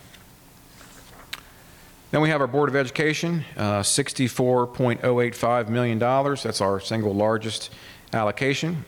Then 2.10 2.22
we 2.22 2.30
have 2.30 2.40
our 2.40 2.48
Board 2.48 2.68
of 2.68 2.74
Education, 2.74 3.44
uh, 3.56 3.82
$64.085 3.82 5.68
million. 5.68 5.98
That's 5.98 6.60
our 6.60 6.80
single 6.80 7.14
largest 7.14 7.70
allocation. 8.12 8.84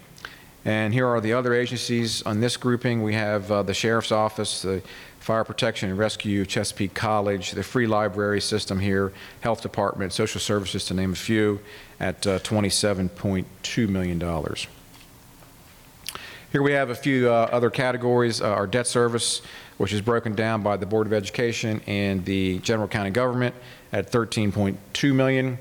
And 0.64 0.95
here 0.95 1.09
are 1.09 1.21
the 1.21 1.33
other 1.33 1.54
agencies 1.54 2.23
on 2.23 2.40
this 2.40 2.57
grouping. 2.57 3.02
We 3.02 3.14
have 3.14 3.50
uh, 3.50 3.62
the 3.64 3.75
Sheriff's 3.75 4.12
Office, 4.12 4.62
the 4.62 4.83
Fire 5.19 5.42
Protection 5.45 5.90
and 5.90 5.99
Rescue, 5.99 6.45
Chesapeake 6.45 6.95
College, 6.95 7.52
the 7.52 7.64
Free 7.64 7.87
Library 7.87 8.40
System 8.40 8.78
here, 8.78 9.12
Health 9.40 9.61
Department, 9.61 10.12
Social 10.12 10.40
Services, 10.40 10.85
to 10.87 10.95
name 10.95 11.12
a 11.12 11.16
few, 11.16 11.61
at 11.99 12.26
uh, 12.26 12.38
$27.2 12.40 13.88
million. 13.88 14.21
Here 16.52 16.62
we 16.62 16.73
have 16.73 16.90
a 16.90 16.95
few 16.95 17.28
uh, 17.28 17.49
other 17.50 17.71
categories. 17.71 18.40
Uh, 18.40 18.50
Our 18.50 18.66
debt 18.66 18.87
service, 18.87 19.42
which 19.78 19.92
is 19.92 20.00
broken 20.00 20.35
down 20.35 20.62
by 20.62 20.76
the 20.76 20.87
Board 20.87 21.07
of 21.07 21.12
Education 21.12 21.81
and 21.87 22.25
the 22.25 22.59
General 22.61 22.88
County 22.88 23.11
Government 23.11 23.54
at 23.90 24.12
13.2 24.12 25.14
million. 25.14 25.59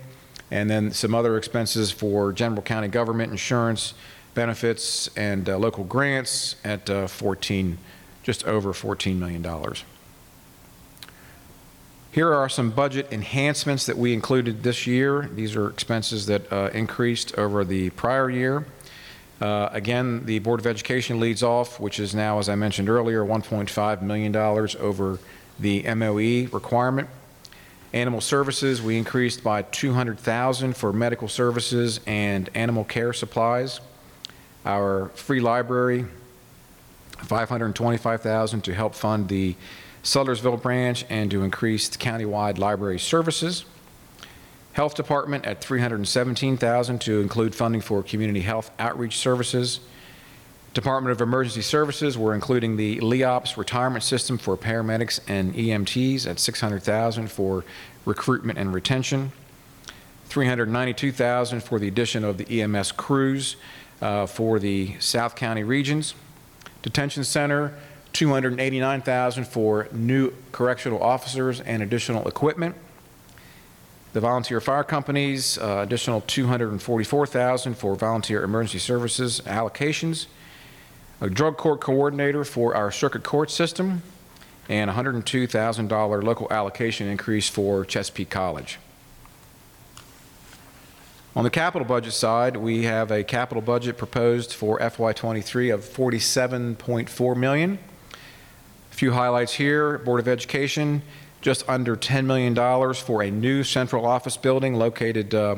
And 0.51 0.69
then 0.69 0.91
some 0.91 1.15
other 1.15 1.37
expenses 1.37 1.91
for 1.91 2.33
general 2.33 2.61
county 2.61 2.89
government, 2.89 3.31
insurance, 3.31 3.93
benefits, 4.33 5.09
and 5.15 5.49
uh, 5.49 5.57
local 5.57 5.83
grants 5.83 6.55
at 6.63 6.89
uh, 6.89 7.07
14, 7.07 7.77
just 8.23 8.45
over 8.45 8.73
$14 8.73 9.17
million. 9.17 9.45
Here 12.11 12.33
are 12.33 12.49
some 12.49 12.71
budget 12.71 13.07
enhancements 13.11 13.85
that 13.85 13.97
we 13.97 14.13
included 14.13 14.63
this 14.63 14.85
year. 14.85 15.29
These 15.33 15.55
are 15.55 15.69
expenses 15.69 16.25
that 16.25 16.51
uh, 16.51 16.69
increased 16.73 17.37
over 17.37 17.63
the 17.63 17.89
prior 17.91 18.29
year. 18.29 18.65
Uh, 19.39 19.69
Again, 19.71 20.25
the 20.25 20.39
Board 20.39 20.59
of 20.59 20.67
Education 20.67 21.19
leads 21.19 21.41
off, 21.41 21.79
which 21.79 21.99
is 21.99 22.13
now, 22.13 22.37
as 22.37 22.49
I 22.49 22.55
mentioned 22.55 22.89
earlier, 22.89 23.23
$1.5 23.23 24.01
million 24.01 24.35
over 24.35 25.19
the 25.57 25.83
MOE 25.95 26.47
requirement. 26.51 27.07
Animal 27.93 28.21
Services, 28.21 28.81
we 28.81 28.97
increased 28.97 29.43
by 29.43 29.63
200,000 29.63 30.75
for 30.75 30.93
medical 30.93 31.27
services 31.27 31.99
and 32.05 32.49
animal 32.55 32.83
care 32.83 33.13
supplies. 33.13 33.79
Our 34.65 35.09
free 35.09 35.39
library, 35.39 36.05
525,000 37.17 38.61
to 38.61 38.73
help 38.73 38.93
fund 38.93 39.27
the 39.27 39.55
Sudlersville 40.03 40.61
branch 40.61 41.05
and 41.09 41.29
to 41.31 41.43
increase 41.43 41.89
the 41.89 41.97
countywide 41.97 42.57
library 42.57 42.99
services. 42.99 43.65
Health 44.73 44.95
Department 44.95 45.45
at 45.45 45.61
317,000 45.61 47.01
to 47.01 47.21
include 47.21 47.53
funding 47.53 47.81
for 47.81 48.01
community 48.03 48.41
health 48.41 48.71
outreach 48.79 49.17
services. 49.17 49.81
Department 50.73 51.11
of 51.11 51.19
Emergency 51.19 51.61
Services, 51.61 52.17
we're 52.17 52.33
including 52.33 52.77
the 52.77 52.99
LEOPS 53.01 53.57
retirement 53.57 54.03
system 54.03 54.37
for 54.37 54.55
paramedics 54.55 55.19
and 55.27 55.53
EMTs 55.53 56.25
at 56.25 56.39
600,000 56.39 57.29
for 57.29 57.65
recruitment 58.05 58.57
and 58.57 58.73
retention. 58.73 59.33
392,000 60.25 61.61
for 61.61 61.77
the 61.77 61.89
addition 61.89 62.23
of 62.23 62.37
the 62.37 62.61
EMS 62.61 62.93
crews 62.93 63.57
uh, 64.01 64.25
for 64.25 64.59
the 64.59 64.95
South 64.99 65.35
County 65.35 65.63
regions. 65.63 66.15
Detention 66.81 67.23
Center, 67.23 67.73
289,000 68.13 69.45
for 69.45 69.87
new 69.91 70.33
correctional 70.51 71.01
officers 71.01 71.61
and 71.61 71.83
additional 71.83 72.27
equipment. 72.27 72.75
The 74.13 74.19
volunteer 74.19 74.59
fire 74.59 74.83
companies, 74.83 75.57
uh, 75.57 75.79
additional 75.83 76.21
244,000 76.21 77.75
for 77.75 77.95
volunteer 77.95 78.43
emergency 78.43 78.79
services 78.79 79.41
allocations. 79.45 80.25
A 81.21 81.29
drug 81.29 81.55
court 81.55 81.79
coordinator 81.79 82.43
for 82.43 82.75
our 82.75 82.91
circuit 82.91 83.23
court 83.23 83.51
system, 83.51 84.01
and 84.67 84.89
$102,000 84.89 86.23
local 86.23 86.47
allocation 86.51 87.07
increase 87.07 87.49
for 87.49 87.85
Chesapeake 87.85 88.29
College. 88.29 88.79
On 91.33 91.45
the 91.45 91.49
capital 91.49 91.87
budget 91.87 92.11
side, 92.11 92.57
we 92.57 92.83
have 92.83 93.09
a 93.09 93.23
capital 93.23 93.61
budget 93.61 93.97
proposed 93.97 94.53
for 94.53 94.79
FY23 94.79 95.73
of 95.73 95.79
47.4 95.79 97.37
million. 97.37 97.79
A 98.91 98.93
few 98.93 99.13
highlights 99.13 99.53
here, 99.53 99.97
Board 99.99 100.19
of 100.19 100.27
Education, 100.27 101.01
just 101.39 101.67
under 101.69 101.95
$10 101.95 102.25
million 102.25 102.53
for 102.93 103.23
a 103.23 103.31
new 103.31 103.63
central 103.63 104.05
office 104.05 104.35
building 104.35 104.75
located 104.75 105.33
uh, 105.33 105.55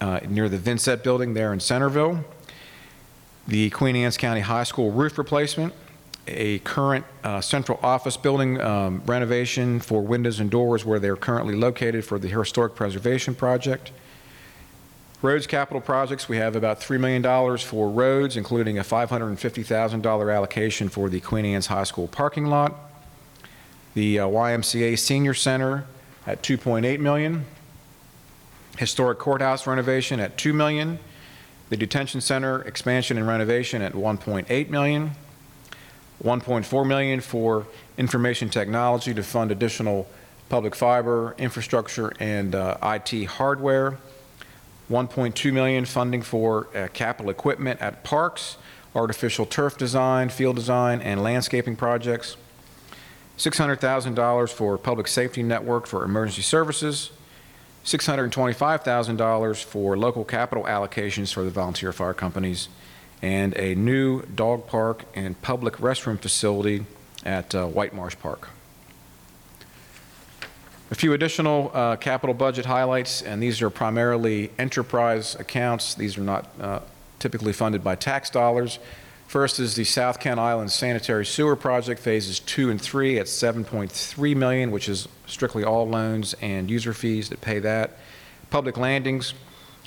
uh, 0.00 0.20
near 0.26 0.48
the 0.48 0.56
Vincent 0.56 1.04
Building 1.04 1.34
there 1.34 1.52
in 1.52 1.60
Centreville. 1.60 2.24
The 3.46 3.68
Queen 3.70 3.96
Anne's 3.96 4.16
County 4.16 4.40
High 4.40 4.64
School 4.64 4.90
roof 4.90 5.18
replacement, 5.18 5.74
a 6.26 6.60
current 6.60 7.04
uh, 7.22 7.42
central 7.42 7.78
office 7.82 8.16
building 8.16 8.58
um, 8.62 9.02
renovation 9.04 9.80
for 9.80 10.00
windows 10.00 10.40
and 10.40 10.50
doors 10.50 10.82
where 10.86 10.98
they're 10.98 11.14
currently 11.14 11.54
located 11.54 12.06
for 12.06 12.18
the 12.18 12.28
Historic 12.28 12.74
Preservation 12.74 13.34
Project. 13.34 13.90
Roads 15.24 15.46
capital 15.46 15.80
projects, 15.80 16.28
we 16.28 16.36
have 16.36 16.54
about 16.54 16.80
$3 16.80 17.00
million 17.00 17.56
for 17.56 17.88
roads, 17.88 18.36
including 18.36 18.78
a 18.78 18.82
$550,000 18.82 20.36
allocation 20.36 20.90
for 20.90 21.08
the 21.08 21.18
Queen 21.18 21.46
Anne's 21.46 21.68
High 21.68 21.84
School 21.84 22.08
parking 22.08 22.44
lot. 22.44 22.74
The 23.94 24.18
uh, 24.18 24.26
YMCA 24.26 24.98
Senior 24.98 25.32
Center 25.32 25.86
at 26.26 26.42
2.8 26.42 27.00
million. 27.00 27.46
Historic 28.76 29.18
Courthouse 29.18 29.66
renovation 29.66 30.20
at 30.20 30.36
2 30.36 30.52
million. 30.52 30.98
The 31.70 31.78
Detention 31.78 32.20
Center 32.20 32.60
expansion 32.60 33.16
and 33.16 33.26
renovation 33.26 33.80
at 33.80 33.94
1.8 33.94 34.68
million. 34.68 35.12
1.4 36.22 36.86
million 36.86 37.22
for 37.22 37.66
information 37.96 38.50
technology 38.50 39.14
to 39.14 39.22
fund 39.22 39.50
additional 39.50 40.06
public 40.50 40.74
fiber 40.74 41.34
infrastructure 41.38 42.12
and 42.20 42.54
uh, 42.54 42.76
IT 42.82 43.24
hardware. 43.24 43.96
1.2 44.90 45.52
million 45.52 45.84
funding 45.84 46.22
for 46.22 46.68
uh, 46.74 46.88
capital 46.92 47.30
equipment 47.30 47.80
at 47.80 48.04
parks, 48.04 48.56
artificial 48.94 49.46
turf 49.46 49.78
design, 49.78 50.28
field 50.28 50.56
design, 50.56 51.00
and 51.00 51.22
landscaping 51.22 51.76
projects. 51.76 52.36
$600,000 53.38 54.50
for 54.50 54.78
public 54.78 55.08
safety 55.08 55.42
network 55.42 55.86
for 55.86 56.04
emergency 56.04 56.42
services. 56.42 57.10
$625,000 57.84 59.64
for 59.64 59.96
local 59.96 60.24
capital 60.24 60.64
allocations 60.64 61.32
for 61.32 61.42
the 61.42 61.50
volunteer 61.50 61.92
fire 61.92 62.14
companies. 62.14 62.68
And 63.20 63.56
a 63.56 63.74
new 63.74 64.22
dog 64.22 64.66
park 64.66 65.04
and 65.14 65.40
public 65.42 65.78
restroom 65.78 66.20
facility 66.20 66.84
at 67.24 67.54
uh, 67.54 67.66
White 67.66 67.94
Marsh 67.94 68.16
Park. 68.20 68.50
A 70.90 70.94
few 70.94 71.14
additional 71.14 71.70
uh, 71.72 71.96
capital 71.96 72.34
budget 72.34 72.66
highlights, 72.66 73.22
and 73.22 73.42
these 73.42 73.62
are 73.62 73.70
primarily 73.70 74.50
enterprise 74.58 75.34
accounts. 75.34 75.94
These 75.94 76.18
are 76.18 76.22
not 76.22 76.48
uh, 76.60 76.80
typically 77.18 77.54
funded 77.54 77.82
by 77.82 77.94
tax 77.94 78.28
dollars. 78.28 78.78
First 79.26 79.58
is 79.58 79.74
the 79.74 79.84
South 79.84 80.20
Kent 80.20 80.38
Island 80.38 80.70
Sanitary 80.70 81.24
Sewer 81.24 81.56
Project, 81.56 82.00
phases 82.00 82.38
two 82.38 82.70
and 82.70 82.80
three 82.80 83.18
at 83.18 83.26
7.3 83.26 84.36
million, 84.36 84.70
which 84.70 84.88
is 84.88 85.08
strictly 85.26 85.64
all 85.64 85.88
loans 85.88 86.34
and 86.42 86.70
user 86.70 86.92
fees 86.92 87.30
that 87.30 87.40
pay 87.40 87.58
that. 87.60 87.96
Public 88.50 88.76
landings, 88.76 89.32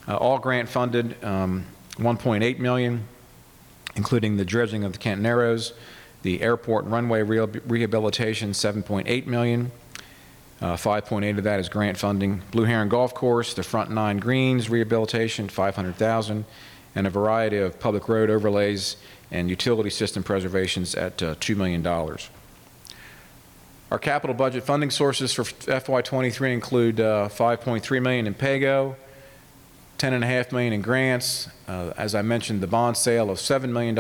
uh, 0.07 0.17
all 0.17 0.39
grant 0.39 0.67
funded, 0.67 1.23
um, 1.23 1.65
1.8 1.97 2.57
million, 2.57 3.07
including 3.95 4.37
the 4.37 4.45
dredging 4.45 4.83
of 4.83 4.93
the 4.93 4.99
Kent 4.99 5.21
Narrows. 5.21 5.73
The 6.23 6.41
airport 6.41 6.85
runway 6.85 7.21
rehabil- 7.21 7.61
rehabilitation, 7.67 8.51
7.8 8.51 9.27
million. 9.27 9.71
Uh, 10.59 10.75
5.8 10.75 11.37
of 11.37 11.43
that 11.43 11.59
is 11.59 11.69
grant 11.69 11.97
funding. 11.97 12.41
Blue 12.51 12.63
Heron 12.63 12.89
Golf 12.89 13.13
Course, 13.13 13.53
the 13.53 13.61
front 13.61 13.91
nine 13.91 14.17
greens 14.17 14.69
rehabilitation, 14.69 15.49
500,000, 15.49 16.45
and 16.95 17.07
a 17.07 17.09
variety 17.11 17.57
of 17.57 17.79
public 17.79 18.09
road 18.09 18.31
overlays 18.31 18.97
and 19.29 19.49
utility 19.49 19.91
system 19.91 20.23
preservations 20.23 20.95
at 20.95 21.21
uh, 21.21 21.35
$2 21.35 21.55
million. 21.55 21.85
Our 23.89 23.99
capital 23.99 24.35
budget 24.35 24.63
funding 24.63 24.89
sources 24.89 25.31
for 25.31 25.43
FY23 25.43 26.53
include 26.53 26.99
uh, 26.99 27.29
5.3 27.29 28.01
million 28.01 28.25
in 28.25 28.33
PAYGO, 28.33 28.95
10.5 29.99 30.51
million 30.51 30.73
in 30.73 30.81
grants, 30.81 31.49
uh, 31.67 31.93
as 31.97 32.15
I 32.15 32.21
mentioned, 32.21 32.61
the 32.61 32.67
bond 32.67 32.97
sale 32.97 33.29
of 33.29 33.37
$7 33.37 33.69
million, 33.69 33.95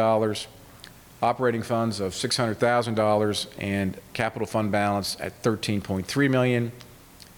operating 1.21 1.63
funds 1.63 1.99
of 1.99 2.13
$600,000, 2.13 3.47
and 3.57 3.97
capital 4.13 4.47
fund 4.47 4.71
balance 4.71 5.17
at 5.19 5.41
13.3 5.41 6.29
million, 6.29 6.71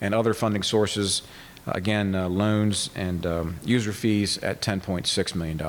and 0.02 0.14
other 0.14 0.34
funding 0.34 0.64
sources, 0.64 1.22
again, 1.68 2.16
uh, 2.16 2.28
loans 2.28 2.90
and 2.96 3.26
um, 3.26 3.56
user 3.64 3.94
fees 3.94 4.38
at 4.40 4.62
$10.6 4.62 5.36
million. 5.36 5.62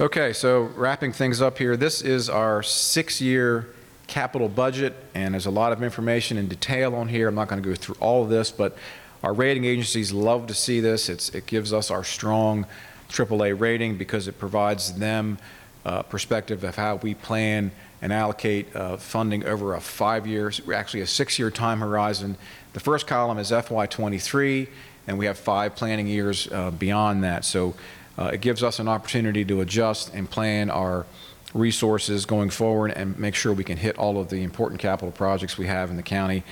Okay, 0.00 0.32
so 0.32 0.62
wrapping 0.76 1.12
things 1.12 1.42
up 1.42 1.58
here, 1.58 1.76
this 1.76 2.02
is 2.02 2.28
our 2.28 2.62
six-year 2.62 3.68
capital 4.06 4.48
budget, 4.48 4.94
and 5.14 5.34
there's 5.34 5.46
a 5.46 5.50
lot 5.50 5.72
of 5.72 5.82
information 5.82 6.36
in 6.36 6.48
detail 6.48 6.94
on 6.94 7.08
here. 7.08 7.28
I'm 7.28 7.34
not 7.34 7.48
going 7.48 7.62
to 7.62 7.68
go 7.68 7.74
through 7.74 7.96
all 8.00 8.22
of 8.22 8.28
this, 8.28 8.50
but 8.50 8.76
our 9.22 9.32
rating 9.32 9.64
agencies 9.64 10.12
love 10.12 10.46
to 10.46 10.54
see 10.54 10.80
this. 10.80 11.08
It's, 11.08 11.30
it 11.30 11.46
gives 11.46 11.72
us 11.72 11.90
our 11.90 12.04
strong 12.04 12.66
AAA 13.08 13.58
rating 13.58 13.96
because 13.96 14.28
it 14.28 14.38
provides 14.38 14.94
them 14.94 15.38
uh, 15.84 16.02
perspective 16.02 16.64
of 16.64 16.76
how 16.76 16.96
we 16.96 17.14
plan 17.14 17.70
and 18.00 18.12
allocate 18.12 18.74
uh, 18.76 18.96
funding 18.96 19.44
over 19.44 19.74
a 19.74 19.80
five-year, 19.80 20.52
actually 20.74 21.00
a 21.00 21.06
six-year 21.06 21.50
time 21.50 21.80
horizon. 21.80 22.36
The 22.74 22.80
first 22.80 23.06
column 23.06 23.38
is 23.38 23.50
FY23, 23.50 24.68
and 25.06 25.18
we 25.18 25.26
have 25.26 25.38
five 25.38 25.74
planning 25.74 26.06
years 26.06 26.50
uh, 26.52 26.70
beyond 26.70 27.24
that. 27.24 27.44
So 27.44 27.74
uh, 28.18 28.30
it 28.34 28.40
gives 28.40 28.62
us 28.62 28.78
an 28.78 28.88
opportunity 28.88 29.44
to 29.46 29.60
adjust 29.60 30.12
and 30.14 30.28
plan 30.30 30.70
our 30.70 31.06
resources 31.54 32.26
going 32.26 32.50
forward 32.50 32.90
and 32.90 33.18
make 33.18 33.34
sure 33.34 33.52
we 33.52 33.64
can 33.64 33.78
hit 33.78 33.96
all 33.96 34.20
of 34.20 34.28
the 34.28 34.42
important 34.42 34.80
capital 34.80 35.10
projects 35.10 35.56
we 35.56 35.66
have 35.66 35.90
in 35.90 35.96
the 35.96 36.02
county 36.02 36.42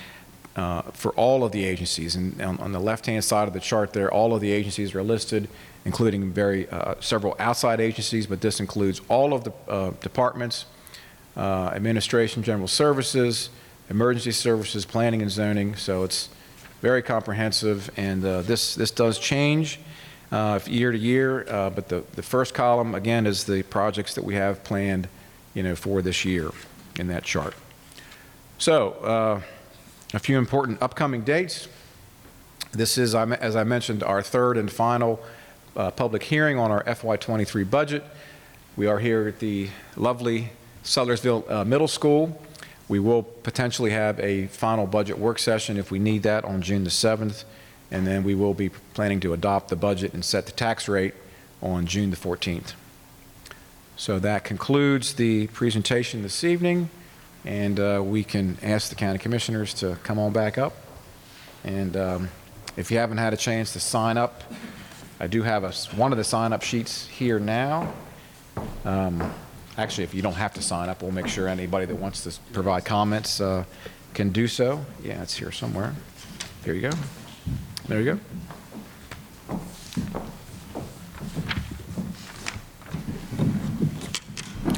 uh, 0.57 0.83
for 0.93 1.13
all 1.13 1.45
of 1.45 1.53
the 1.53 1.65
agencies. 1.65 2.17
And 2.17 2.41
on, 2.41 2.59
on 2.59 2.73
the 2.73 2.81
left-hand 2.81 3.25
side 3.25 3.47
of 3.47 3.55
the 3.55 3.61
chart 3.61 3.93
there, 3.93 4.11
all 4.11 4.35
of 4.35 4.41
the 4.41 4.51
agencies 4.51 4.95
are 4.95 5.03
listed, 5.03 5.49
including 5.87 6.33
very 6.33 6.69
uh, 6.69 6.97
several 6.99 7.37
outside 7.39 7.81
agencies, 7.81 8.27
but 8.27 8.41
this 8.41 8.59
includes 8.59 9.01
all 9.09 9.33
of 9.33 9.45
the 9.45 9.53
uh, 9.69 9.93
departments, 10.01 10.67
uh, 11.37 11.71
administration, 11.73 12.43
general 12.43 12.67
services, 12.67 13.51
emergency 13.89 14.33
services, 14.33 14.85
planning 14.85 15.23
and 15.23 15.31
zoning. 15.31 15.77
So 15.77 16.03
it's 16.03 16.29
very 16.83 17.03
comprehensive, 17.03 17.89
and 17.97 18.25
uh, 18.25 18.43
this 18.43 18.75
this 18.75 18.91
does 18.91 19.19
change 19.21 19.79
uh, 20.33 20.59
year 20.67 20.91
to 20.91 20.99
year. 20.99 21.45
But 21.47 21.89
the 21.89 22.03
the 22.17 22.23
first 22.23 22.53
column 22.53 22.95
again 22.95 23.25
is 23.25 23.45
the 23.45 23.63
projects 23.63 24.15
that 24.15 24.25
we 24.25 24.35
have 24.35 24.65
planned, 24.65 25.07
you 25.55 25.63
know, 25.63 25.77
for 25.77 26.03
this 26.03 26.25
year 26.25 26.51
in 26.99 27.07
that 27.09 27.23
chart. 27.23 27.55
So 28.59 29.43
a 30.15 30.19
few 30.19 30.37
important 30.37 30.83
upcoming 30.83 31.23
dates. 31.23 31.69
This 32.73 32.99
is, 32.99 33.15
as 33.15 33.55
I 33.55 33.65
mentioned, 33.65 34.03
our 34.03 34.21
third 34.21 34.57
and 34.57 34.71
final 34.71 35.21
uh, 35.77 35.91
public 35.91 36.23
hearing 36.23 36.59
on 36.59 36.71
our 36.71 36.83
FY23 36.85 37.69
budget. 37.69 38.05
We 38.77 38.87
are 38.87 38.99
here 38.99 39.29
at 39.29 39.39
the 39.39 39.69
lovely 39.97 40.51
Sudlersville 40.85 41.51
uh, 41.51 41.65
Middle 41.65 41.89
School. 41.89 42.41
We 42.89 42.99
will 42.99 43.23
potentially 43.23 43.91
have 43.91 44.19
a 44.21 44.47
final 44.47 44.87
budget 44.87 45.19
work 45.19 45.39
session 45.39 45.77
if 45.77 45.91
we 45.91 45.99
need 45.99 46.23
that 46.23 46.45
on 46.45 46.63
June 46.63 46.85
the 46.85 46.91
7th, 46.91 47.45
and 47.91 48.07
then 48.07 48.23
we 48.23 48.35
will 48.35 48.55
be 48.55 48.71
planning 48.95 49.21
to 49.21 49.33
adopt 49.33 49.69
the 49.69 49.77
budget 49.77 50.15
and 50.15 50.25
set 50.25 50.47
the 50.47 50.53
tax 50.53 50.89
rate 50.89 51.15
on 51.61 51.87
June 51.87 52.11
the 52.11 52.17
14th. 52.17 52.75
So 53.97 54.19
that 54.19 54.45
concludes 54.45 55.15
the 55.15 55.49
presentation 55.49 56.23
this 56.23 56.45
evening, 56.45 56.91
and 57.45 57.81
uh, 57.81 58.03
we 58.05 58.25
can 58.25 58.59
ask 58.63 58.91
the 58.91 58.95
county 58.95 59.19
commissioners 59.19 59.75
to 59.75 59.97
come 60.03 60.19
on 60.19 60.33
back 60.33 60.59
up. 60.59 60.75
And 61.65 61.97
um, 61.97 62.29
if 62.77 62.91
you 62.91 62.99
haven't 62.99 63.19
had 63.19 63.33
a 63.33 63.37
chance 63.39 63.73
to 63.73 63.81
sign 63.81 64.17
up, 64.19 64.43
I 65.19 65.27
do 65.27 65.43
have 65.43 65.65
a 65.65 65.73
one 65.97 66.13
of 66.13 66.19
the 66.19 66.25
sign-up 66.25 66.63
sheets 66.63 67.07
here 67.07 67.39
now. 67.39 67.93
Um, 68.85 69.33
Actually, 69.79 70.05
if 70.05 70.15
you 70.15 70.23
don't 70.23 70.33
have 70.35 70.55
to 70.55 70.63
sign 70.63 70.89
up, 70.89 71.03
we'll 71.03 71.13
make 71.13 71.27
sure 71.27 71.49
anybody 71.49 71.85
that 71.85 71.97
wants 71.97 72.23
to 72.23 72.41
provide 72.55 72.87
comments 72.87 73.43
uh, 73.43 73.63
can 74.15 74.31
do 74.31 74.49
so. 74.49 74.83
Yeah, 75.03 75.23
it's 75.23 75.37
here 75.37 75.53
somewhere. 75.53 75.95
Here 76.65 76.73
you 76.73 76.81
go. 76.81 76.91
There 77.87 78.01
you 78.01 78.15
go. 78.15 78.21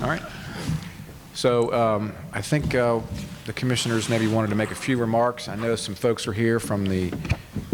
All 0.03 0.09
right. 0.09 0.23
So 1.35 1.73
um, 1.73 2.13
I 2.33 2.43
think 2.43 2.75
uh, 2.75 2.99
the 3.47 3.53
commissioners 3.53 4.09
maybe 4.09 4.27
wanted 4.27 4.51
to 4.51 4.57
make 4.57 4.73
a 4.73 4.75
few 4.75 4.97
remarks. 4.97 5.47
I 5.47 5.55
know 5.55 5.77
some 5.77 5.95
folks 5.95 6.27
are 6.27 6.33
here 6.33 6.59
from 6.59 6.85
the 6.85 7.13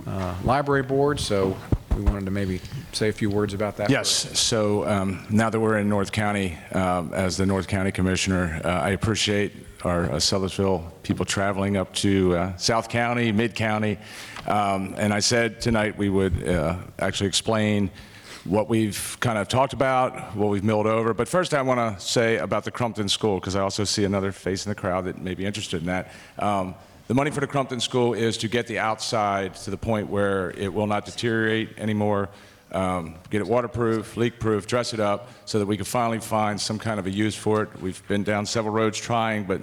uh, 0.06 0.34
library 0.44 0.82
board, 0.82 1.18
so 1.18 1.56
we 1.96 2.02
wanted 2.02 2.24
to 2.24 2.30
maybe 2.30 2.60
say 2.92 3.08
a 3.08 3.12
few 3.12 3.30
words 3.30 3.54
about 3.54 3.76
that. 3.76 3.90
Yes, 3.90 4.08
so 4.38 4.86
um, 4.86 5.26
now 5.30 5.50
that 5.50 5.60
we're 5.60 5.78
in 5.78 5.88
North 5.88 6.12
County, 6.12 6.58
um, 6.72 7.12
as 7.14 7.36
the 7.36 7.46
North 7.46 7.68
County 7.68 7.92
Commissioner, 7.92 8.60
uh, 8.64 8.68
I 8.68 8.90
appreciate 8.90 9.52
our 9.84 10.04
uh, 10.04 10.16
Sudlersville 10.16 10.90
people 11.02 11.24
traveling 11.24 11.76
up 11.76 11.92
to 11.94 12.36
uh, 12.36 12.56
South 12.56 12.88
County, 12.88 13.32
Mid-County, 13.32 13.98
Um, 14.46 14.94
and 14.98 15.12
I 15.14 15.20
said 15.20 15.60
tonight 15.60 15.96
we 15.96 16.10
would 16.10 16.46
uh, 16.46 16.76
actually 16.98 17.28
explain 17.28 17.90
what 18.44 18.68
we've 18.68 19.16
kind 19.20 19.38
of 19.38 19.48
talked 19.48 19.72
about, 19.72 20.36
what 20.36 20.50
we've 20.50 20.64
milled 20.64 20.86
over. 20.86 21.14
But 21.14 21.28
first, 21.28 21.54
I 21.54 21.62
want 21.62 21.80
to 21.80 22.04
say 22.04 22.36
about 22.36 22.64
the 22.64 22.70
Crumpton 22.70 23.08
School, 23.08 23.40
because 23.40 23.56
I 23.56 23.60
also 23.60 23.84
see 23.84 24.04
another 24.04 24.32
face 24.32 24.66
in 24.66 24.70
the 24.70 24.74
crowd 24.74 25.06
that 25.06 25.18
may 25.18 25.34
be 25.34 25.46
interested 25.46 25.80
in 25.80 25.86
that. 25.86 26.12
Um, 26.38 26.74
The 27.06 27.12
money 27.12 27.30
for 27.30 27.40
the 27.40 27.46
Crumpton 27.46 27.80
School 27.80 28.14
is 28.14 28.38
to 28.38 28.48
get 28.48 28.66
the 28.66 28.78
outside 28.78 29.56
to 29.56 29.70
the 29.70 29.76
point 29.76 30.08
where 30.08 30.52
it 30.52 30.72
will 30.72 30.86
not 30.86 31.04
deteriorate 31.04 31.78
anymore, 31.78 32.30
um, 32.72 33.16
get 33.28 33.42
it 33.42 33.46
waterproof, 33.46 34.16
leak-proof, 34.16 34.66
dress 34.66 34.94
it 34.94 35.00
up, 35.00 35.28
so 35.44 35.58
that 35.58 35.66
we 35.66 35.76
can 35.76 35.84
finally 35.84 36.18
find 36.18 36.58
some 36.58 36.78
kind 36.78 36.98
of 36.98 37.06
a 37.06 37.10
use 37.10 37.34
for 37.34 37.62
it. 37.62 37.78
We've 37.82 38.02
been 38.08 38.22
down 38.22 38.46
several 38.46 38.72
roads 38.72 38.98
trying, 38.98 39.44
but 39.44 39.60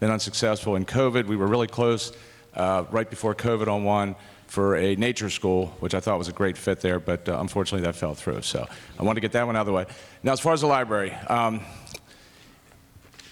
been 0.00 0.10
unsuccessful. 0.10 0.74
In 0.74 0.84
COVID, 0.84 1.26
we 1.26 1.36
were 1.36 1.46
really 1.46 1.68
close, 1.68 2.12
uh, 2.54 2.82
right 2.90 3.08
before 3.08 3.36
COVID 3.36 3.68
on 3.68 3.84
one, 3.84 4.16
for 4.48 4.74
a 4.74 4.96
nature 4.96 5.30
school, 5.30 5.66
which 5.78 5.94
I 5.94 6.00
thought 6.00 6.18
was 6.18 6.26
a 6.26 6.32
great 6.32 6.58
fit 6.58 6.80
there, 6.80 6.98
but 6.98 7.28
uh, 7.28 7.38
unfortunately 7.38 7.86
that 7.86 7.94
fell 7.94 8.14
through. 8.14 8.42
So 8.42 8.66
I 8.98 9.02
wanted 9.04 9.20
to 9.20 9.20
get 9.20 9.32
that 9.32 9.46
one 9.46 9.54
out 9.54 9.60
of 9.60 9.66
the 9.66 9.72
way. 9.72 9.86
Now, 10.24 10.32
as 10.32 10.40
far 10.40 10.52
as 10.52 10.62
the 10.62 10.66
library, 10.66 11.12
um, 11.28 11.60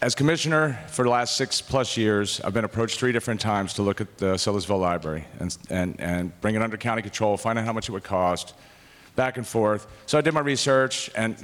as 0.03 0.15
commissioner 0.15 0.79
for 0.89 1.05
the 1.05 1.11
last 1.11 1.37
six 1.37 1.61
plus 1.61 1.97
years, 1.97 2.41
I've 2.41 2.55
been 2.55 2.65
approached 2.65 2.99
three 2.99 3.13
different 3.13 3.41
times 3.41 3.75
to 3.75 3.83
look 3.83 4.01
at 4.01 4.17
the 4.17 4.35
Sudlersville 4.35 4.81
Library 4.81 5.25
and, 5.39 5.57
and, 5.69 6.01
and 6.01 6.41
bring 6.41 6.55
it 6.55 6.63
under 6.63 6.79
county 6.79 7.03
control, 7.03 7.37
find 7.37 7.59
out 7.59 7.67
how 7.67 7.73
much 7.73 7.89
it 7.89 7.93
would 7.93 8.05
cost, 8.05 8.55
back 9.15 9.37
and 9.37 9.47
forth. 9.47 9.87
So 10.07 10.17
I 10.17 10.23
did 10.23 10.33
my 10.33 10.41
research, 10.41 11.11
and 11.15 11.37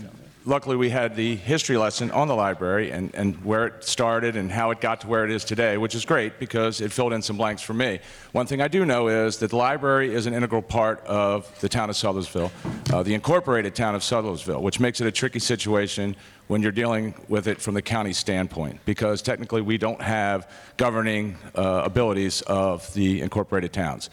luckily 0.46 0.76
we 0.76 0.88
had 0.88 1.16
the 1.16 1.34
history 1.34 1.76
lesson 1.76 2.10
on 2.12 2.28
the 2.28 2.34
library 2.34 2.92
and, 2.92 3.12
and 3.14 3.44
where 3.44 3.66
it 3.66 3.84
started 3.84 4.36
and 4.36 4.50
how 4.50 4.70
it 4.70 4.80
got 4.80 5.00
to 5.00 5.08
where 5.08 5.24
it 5.24 5.30
is 5.30 5.44
today, 5.44 5.76
which 5.76 5.94
is 5.94 6.04
great 6.04 6.38
because 6.38 6.80
it 6.80 6.92
filled 6.92 7.12
in 7.12 7.20
some 7.20 7.36
blanks 7.36 7.60
for 7.60 7.74
me. 7.74 7.98
One 8.30 8.46
thing 8.46 8.60
I 8.60 8.68
do 8.68 8.86
know 8.86 9.08
is 9.08 9.38
that 9.38 9.50
the 9.50 9.56
library 9.56 10.14
is 10.14 10.26
an 10.26 10.34
integral 10.34 10.62
part 10.62 11.04
of 11.04 11.52
the 11.60 11.68
town 11.68 11.90
of 11.90 11.96
Sudlersville, 11.96 12.52
uh, 12.92 13.02
the 13.02 13.12
incorporated 13.12 13.74
town 13.74 13.96
of 13.96 14.02
Sudlersville, 14.02 14.62
which 14.62 14.78
makes 14.78 15.00
it 15.00 15.06
a 15.08 15.12
tricky 15.12 15.40
situation 15.40 16.14
when 16.46 16.62
you're 16.62 16.72
dealing 16.72 17.12
with 17.26 17.48
it 17.48 17.60
from 17.60 17.74
the 17.74 17.82
county 17.82 18.12
standpoint, 18.12 18.78
because 18.84 19.20
technically 19.20 19.60
we 19.60 19.76
don't 19.76 20.00
have 20.00 20.48
governing 20.76 21.36
uh, 21.56 21.82
abilities 21.84 22.42
of 22.42 22.94
the 22.94 23.20
incorporated 23.20 23.72
towns. 23.72 24.10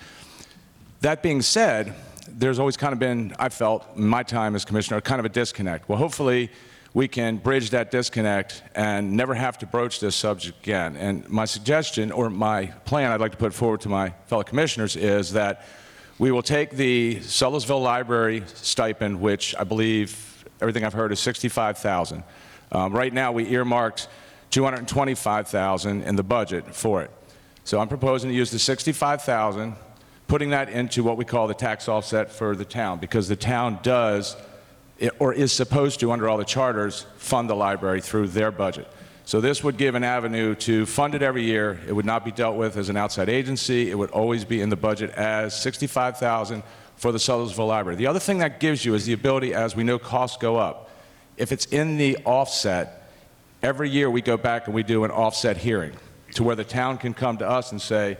That 1.02 1.22
being 1.22 1.44
said, 1.44 1.94
there's 2.28 2.60
always 2.60 2.78
kind 2.78 2.94
of 2.94 3.00
been, 3.00 3.34
I 3.40 3.50
felt, 3.50 3.86
in 3.96 4.08
my 4.08 4.24
time 4.24 4.56
as 4.56 4.66
commissioner, 4.66 5.02
kind 5.02 5.20
of 5.20 5.26
a 5.26 5.30
disconnect. 5.30 5.90
Well, 5.90 5.98
hopefully, 5.98 6.50
we 6.94 7.08
can 7.08 7.38
bridge 7.38 7.72
that 7.72 7.90
disconnect 7.90 8.62
and 8.76 9.14
never 9.14 9.34
have 9.34 9.58
to 9.60 9.66
broach 9.66 10.00
this 10.00 10.16
subject 10.16 10.60
again. 10.60 10.96
And 10.96 11.28
my 11.28 11.46
suggestion, 11.46 12.12
or 12.12 12.30
my 12.30 12.68
plan 12.86 13.12
I'd 13.12 13.20
like 13.20 13.32
to 13.32 13.38
put 13.38 13.54
forward 13.54 13.82
to 13.82 13.90
my 13.90 14.14
fellow 14.28 14.44
commissioners, 14.44 14.96
is 14.96 15.34
that 15.34 15.66
we 16.20 16.32
will 16.32 16.44
take 16.44 16.72
the 16.72 17.16
Sudlersville 17.22 17.82
Library 17.82 18.44
stipend, 18.54 19.20
which 19.20 19.56
I 19.58 19.64
believe, 19.64 20.46
everything 20.62 20.86
I've 20.86 20.94
heard, 20.94 21.12
is 21.12 21.20
65000 21.20 22.24
um, 22.72 22.94
Right 22.94 23.12
now, 23.12 23.32
we 23.32 23.48
earmarked 23.50 24.08
225000 24.52 26.04
in 26.04 26.16
the 26.16 26.24
budget 26.24 26.76
for 26.76 27.02
it. 27.02 27.10
So 27.64 27.80
I'm 27.80 27.88
proposing 27.88 28.30
to 28.30 28.36
use 28.36 28.52
the 28.52 28.60
65000 28.60 29.76
putting 30.34 30.50
that 30.50 30.68
into 30.68 31.04
what 31.04 31.16
we 31.16 31.24
call 31.24 31.46
the 31.46 31.54
tax 31.54 31.88
offset 31.88 32.32
for 32.32 32.56
the 32.56 32.66
town, 32.66 32.98
because 32.98 33.28
the 33.28 33.36
town 33.36 33.78
does, 33.84 34.36
or 35.20 35.32
is 35.32 35.52
supposed 35.52 36.00
to, 36.00 36.12
under 36.12 36.28
all 36.28 36.40
the 36.40 36.44
charters, 36.44 37.06
fund 37.18 37.48
the 37.48 37.56
library 37.56 38.02
through 38.02 38.28
their 38.28 38.50
budget. 38.50 38.88
So 39.26 39.42
this 39.42 39.64
would 39.64 39.78
give 39.78 39.94
an 39.94 40.04
avenue 40.04 40.56
to 40.56 40.88
fund 40.88 41.14
it 41.14 41.22
every 41.22 41.44
year. 41.44 41.80
It 41.88 41.94
would 41.94 42.08
not 42.08 42.26
be 42.26 42.32
dealt 42.32 42.58
with 42.58 42.78
as 42.78 42.90
an 42.90 42.98
outside 42.98 43.30
agency. 43.30 43.92
It 43.92 43.94
would 43.96 44.10
always 44.10 44.44
be 44.44 44.60
in 44.60 44.70
the 44.70 44.76
budget 44.76 45.12
as 45.12 45.56
65000 45.62 46.64
for 46.96 47.12
the 47.12 47.20
Sudlersville 47.20 47.68
Library. 47.68 47.96
The 47.96 48.08
other 48.08 48.18
thing 48.18 48.40
that 48.40 48.60
gives 48.60 48.84
you 48.84 48.96
is 48.96 49.06
the 49.06 49.14
ability, 49.14 49.54
as 49.54 49.76
we 49.76 49.84
know 49.84 50.00
costs 50.00 50.38
go 50.38 50.58
up, 50.58 50.90
if 51.38 51.52
it's 51.52 51.68
in 51.68 51.98
the 51.98 52.18
offset, 52.26 53.08
every 53.62 53.92
year 53.92 54.10
we 54.10 54.24
go 54.24 54.38
back 54.38 54.66
and 54.66 54.74
we 54.74 54.82
do 54.82 55.04
an 55.04 55.12
offset 55.12 55.58
hearing 55.58 55.96
to 56.32 56.44
where 56.44 56.56
the 56.56 56.66
town 56.66 56.98
can 56.98 57.14
come 57.14 57.38
to 57.38 57.48
us 57.48 57.72
and 57.72 57.80
say, 57.80 58.18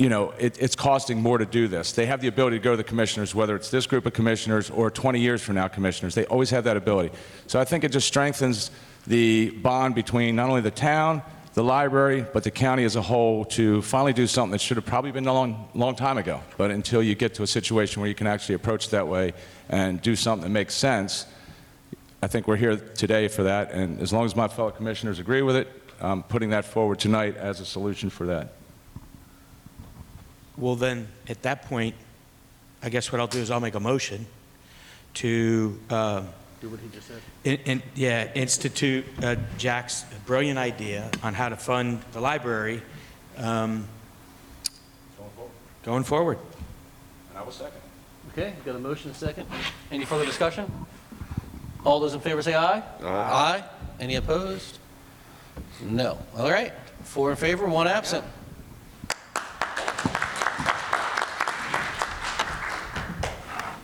you 0.00 0.08
know, 0.08 0.32
it, 0.38 0.56
it's 0.58 0.74
costing 0.74 1.20
more 1.20 1.36
to 1.36 1.44
do 1.44 1.68
this. 1.68 1.92
They 1.92 2.06
have 2.06 2.22
the 2.22 2.28
ability 2.28 2.56
to 2.56 2.64
go 2.64 2.70
to 2.70 2.76
the 2.78 2.84
commissioners, 2.84 3.34
whether 3.34 3.54
it's 3.54 3.68
this 3.68 3.86
group 3.86 4.06
of 4.06 4.14
commissioners 4.14 4.70
or 4.70 4.90
20 4.90 5.20
years 5.20 5.42
from 5.42 5.56
now 5.56 5.68
commissioners. 5.68 6.14
They 6.14 6.24
always 6.24 6.48
have 6.48 6.64
that 6.64 6.78
ability. 6.78 7.14
So 7.46 7.60
I 7.60 7.66
think 7.66 7.84
it 7.84 7.92
just 7.92 8.08
strengthens 8.08 8.70
the 9.06 9.50
bond 9.50 9.94
between 9.94 10.36
not 10.36 10.48
only 10.48 10.62
the 10.62 10.70
town, 10.70 11.20
the 11.52 11.62
library, 11.62 12.24
but 12.32 12.44
the 12.44 12.50
county 12.50 12.84
as 12.84 12.96
a 12.96 13.02
whole 13.02 13.44
to 13.44 13.82
finally 13.82 14.14
do 14.14 14.26
something 14.26 14.52
that 14.52 14.62
should 14.62 14.78
have 14.78 14.86
probably 14.86 15.12
been 15.12 15.26
a 15.26 15.34
long, 15.34 15.68
long 15.74 15.94
time 15.94 16.16
ago. 16.16 16.40
But 16.56 16.70
until 16.70 17.02
you 17.02 17.14
get 17.14 17.34
to 17.34 17.42
a 17.42 17.46
situation 17.46 18.00
where 18.00 18.08
you 18.08 18.14
can 18.14 18.26
actually 18.26 18.54
approach 18.54 18.88
that 18.90 19.06
way 19.06 19.34
and 19.68 20.00
do 20.00 20.16
something 20.16 20.44
that 20.44 20.54
makes 20.54 20.72
sense, 20.72 21.26
I 22.22 22.26
think 22.26 22.48
we're 22.48 22.56
here 22.56 22.76
today 22.76 23.28
for 23.28 23.42
that. 23.42 23.72
And 23.72 24.00
as 24.00 24.14
long 24.14 24.24
as 24.24 24.34
my 24.34 24.48
fellow 24.48 24.70
commissioners 24.70 25.18
agree 25.18 25.42
with 25.42 25.56
it, 25.56 25.68
I'm 26.00 26.22
putting 26.22 26.48
that 26.50 26.64
forward 26.64 27.00
tonight 27.00 27.36
as 27.36 27.60
a 27.60 27.66
solution 27.66 28.08
for 28.08 28.24
that. 28.28 28.54
Well, 30.60 30.76
then, 30.76 31.08
at 31.26 31.40
that 31.42 31.64
point, 31.64 31.94
I 32.82 32.90
guess 32.90 33.10
what 33.10 33.18
I'll 33.20 33.26
do 33.26 33.38
is 33.38 33.50
I'll 33.50 33.60
make 33.60 33.74
a 33.74 33.80
motion 33.80 34.26
to, 35.14 35.80
um, 35.88 36.28
Do 36.60 36.68
what 36.68 36.80
he 36.80 36.88
just 36.90 37.08
said. 37.08 37.22
in- 37.44 37.60
in- 37.64 37.82
yeah, 37.94 38.30
institute 38.34 39.06
uh, 39.22 39.36
Jack's 39.56 40.04
brilliant 40.26 40.58
idea 40.58 41.10
on 41.22 41.32
how 41.32 41.48
to 41.48 41.56
fund 41.56 42.02
the 42.12 42.20
library 42.20 42.82
um, 43.38 43.88
going 45.82 46.04
forward. 46.04 46.38
And 47.30 47.38
I 47.38 47.42
will 47.42 47.52
second. 47.52 47.80
Okay, 48.32 48.52
we've 48.54 48.64
got 48.66 48.76
a 48.76 48.78
motion, 48.78 49.08
and 49.08 49.16
a 49.16 49.18
second. 49.18 49.46
Any 49.90 50.04
further 50.04 50.26
discussion? 50.26 50.70
All 51.86 51.98
those 52.00 52.12
in 52.12 52.20
favor 52.20 52.42
say 52.42 52.54
aye. 52.54 52.82
Aye. 53.02 53.64
Any 53.98 54.16
opposed? 54.16 54.78
No. 55.80 56.18
All 56.36 56.50
right, 56.50 56.72
four 57.02 57.30
in 57.30 57.36
favor, 57.38 57.66
one 57.66 57.88
absent. 57.88 58.24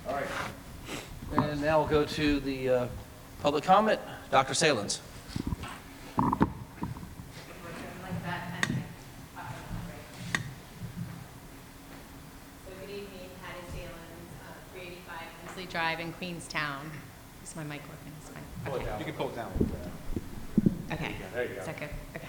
All 0.07 0.15
right. 0.15 0.27
And 1.37 1.56
now 1.67 1.81
we'll 1.81 1.89
go 1.89 2.05
to 2.05 2.39
the 2.41 2.69
uh, 2.69 2.87
public 3.43 3.65
comment. 3.65 3.99
Dr. 4.31 4.55
Saelens. 4.55 5.01
Like 6.17 6.39
that, 8.23 8.65
and 8.69 8.83
I- 9.37 9.43
So 12.65 12.71
good 12.81 12.91
evening, 12.91 13.31
Patty 13.43 13.63
Saelens, 13.73 14.31
uh, 14.47 14.53
385 14.75 15.21
Hensley 15.45 15.67
Drive 15.67 15.99
in 15.99 16.13
Queenstown. 16.13 16.89
Is 17.43 17.57
my 17.57 17.65
mic 17.65 17.81
working? 17.83 18.13
It's 18.21 18.31
fine. 18.31 18.45
Okay. 18.73 18.99
You 19.01 19.05
can 19.05 19.15
pull 19.15 19.31
it 19.31 19.35
down. 19.35 19.51
Okay. 20.93 21.17
Is 21.59 21.67
that 21.67 21.81
good? 21.81 21.89
Okay. 22.15 22.29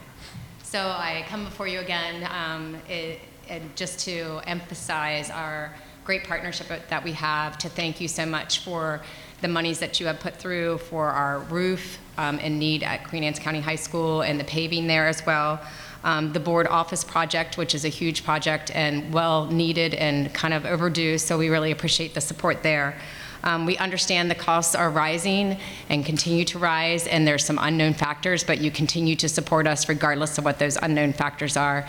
So 0.63 0.79
I 0.79 1.25
come 1.29 1.45
before 1.45 1.67
you 1.67 1.79
again, 1.79 2.27
um, 2.33 2.75
it- 2.89 3.19
and 3.49 3.75
just 3.75 3.99
to 3.99 4.41
emphasize 4.47 5.29
our 5.29 5.75
great 6.05 6.23
partnership 6.23 6.67
that 6.89 7.03
we 7.03 7.11
have, 7.11 7.57
to 7.59 7.69
thank 7.69 8.01
you 8.01 8.07
so 8.07 8.25
much 8.25 8.59
for 8.59 9.01
the 9.41 9.47
monies 9.47 9.79
that 9.79 9.99
you 9.99 10.07
have 10.07 10.19
put 10.19 10.35
through 10.35 10.77
for 10.79 11.09
our 11.09 11.39
roof 11.39 11.99
um, 12.17 12.39
in 12.39 12.57
need 12.57 12.83
at 12.83 13.07
Queen 13.07 13.23
Anne's 13.23 13.39
County 13.39 13.59
High 13.59 13.75
School 13.75 14.21
and 14.21 14.39
the 14.39 14.43
paving 14.43 14.87
there 14.87 15.07
as 15.07 15.25
well. 15.25 15.59
Um, 16.03 16.33
The 16.33 16.39
board 16.39 16.67
office 16.67 17.03
project, 17.03 17.57
which 17.57 17.75
is 17.75 17.85
a 17.85 17.89
huge 17.89 18.23
project 18.23 18.71
and 18.73 19.13
well-needed 19.13 19.93
and 19.95 20.33
kind 20.33 20.53
of 20.53 20.65
overdue, 20.65 21.17
so 21.17 21.37
we 21.37 21.49
really 21.49 21.71
appreciate 21.71 22.13
the 22.13 22.21
support 22.21 22.63
there. 22.63 22.95
Um, 23.43 23.65
We 23.65 23.77
understand 23.77 24.31
the 24.31 24.35
costs 24.35 24.73
are 24.73 24.89
rising 24.89 25.57
and 25.89 26.05
continue 26.05 26.45
to 26.45 26.59
rise, 26.59 27.05
and 27.07 27.27
there's 27.27 27.45
some 27.45 27.59
unknown 27.61 27.93
factors, 27.93 28.43
but 28.43 28.59
you 28.59 28.71
continue 28.71 29.15
to 29.17 29.29
support 29.29 29.67
us 29.67 29.87
regardless 29.87 30.37
of 30.37 30.45
what 30.45 30.57
those 30.57 30.77
unknown 30.81 31.13
factors 31.13 31.55
are. 31.55 31.87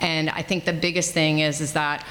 And 0.00 0.30
I 0.30 0.42
think 0.42 0.64
the 0.64 0.72
biggest 0.72 1.12
thing 1.12 1.40
is, 1.40 1.60
is 1.60 1.72
that 1.72 2.04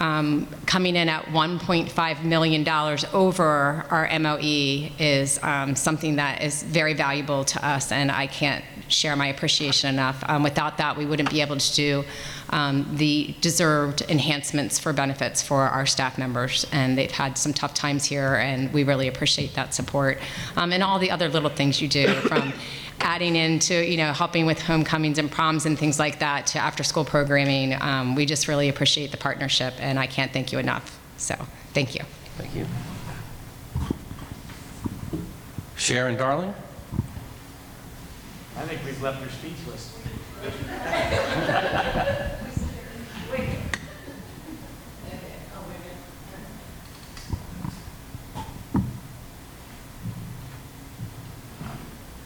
um, 0.00 0.46
coming 0.66 0.96
in 0.96 1.08
at 1.08 1.26
$1.5 1.26 2.24
million 2.24 2.68
over 3.12 3.86
our 3.90 4.18
MOE 4.18 4.88
is 4.98 5.38
um, 5.42 5.76
something 5.76 6.16
that 6.16 6.42
is 6.42 6.62
very 6.62 6.94
valuable 6.94 7.44
to 7.44 7.66
us, 7.66 7.92
and 7.92 8.10
I 8.10 8.26
can't 8.26 8.64
share 8.88 9.14
my 9.14 9.28
appreciation 9.28 9.90
enough. 9.90 10.24
Um, 10.26 10.42
Without 10.42 10.78
that, 10.78 10.96
we 10.96 11.04
wouldn't 11.06 11.30
be 11.30 11.42
able 11.42 11.58
to 11.58 11.74
do 11.74 12.04
um, 12.50 12.86
the 12.96 13.34
deserved 13.40 14.02
enhancements 14.08 14.78
for 14.78 14.92
benefits 14.92 15.42
for 15.42 15.62
our 15.62 15.86
staff 15.86 16.18
members, 16.18 16.66
and 16.72 16.96
they've 16.98 17.10
had 17.10 17.38
some 17.38 17.52
tough 17.52 17.74
times 17.74 18.04
here, 18.04 18.34
and 18.34 18.72
we 18.72 18.84
really 18.84 19.08
appreciate 19.08 19.54
that 19.54 19.74
support. 19.74 20.18
Um, 20.56 20.72
And 20.72 20.82
all 20.82 20.98
the 20.98 21.10
other 21.10 21.28
little 21.28 21.50
things 21.50 21.80
you 21.80 21.88
do, 21.88 22.08
from 22.28 22.52
adding 23.00 23.36
into, 23.36 23.74
you 23.84 23.96
know, 23.96 24.12
helping 24.12 24.46
with 24.46 24.60
homecomings 24.60 25.18
and 25.18 25.30
proms 25.30 25.66
and 25.66 25.78
things 25.78 25.98
like 25.98 26.18
that 26.18 26.46
to 26.48 26.58
after-school 26.58 27.04
programming. 27.04 27.80
Um, 27.80 28.14
we 28.14 28.26
just 28.26 28.48
really 28.48 28.68
appreciate 28.68 29.10
the 29.10 29.16
partnership, 29.16 29.74
and 29.78 29.98
I 29.98 30.06
can't 30.06 30.32
thank 30.32 30.52
you 30.52 30.58
enough. 30.58 30.98
So, 31.16 31.34
thank 31.72 31.94
you. 31.94 32.02
Thank 32.36 32.54
you. 32.54 32.66
Sharon 35.76 36.16
Darling. 36.16 36.54
I 38.56 38.66
think 38.66 38.84
we've 38.84 39.00
left 39.02 39.22
her 39.22 39.30
speechless. 39.30 39.96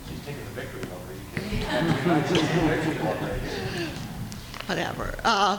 She's 0.09 0.21
taking 0.25 0.45
the 0.45 0.51
victory 0.61 0.83
over 0.83 0.95
whatever. 4.67 5.15
Uh, 5.37 5.59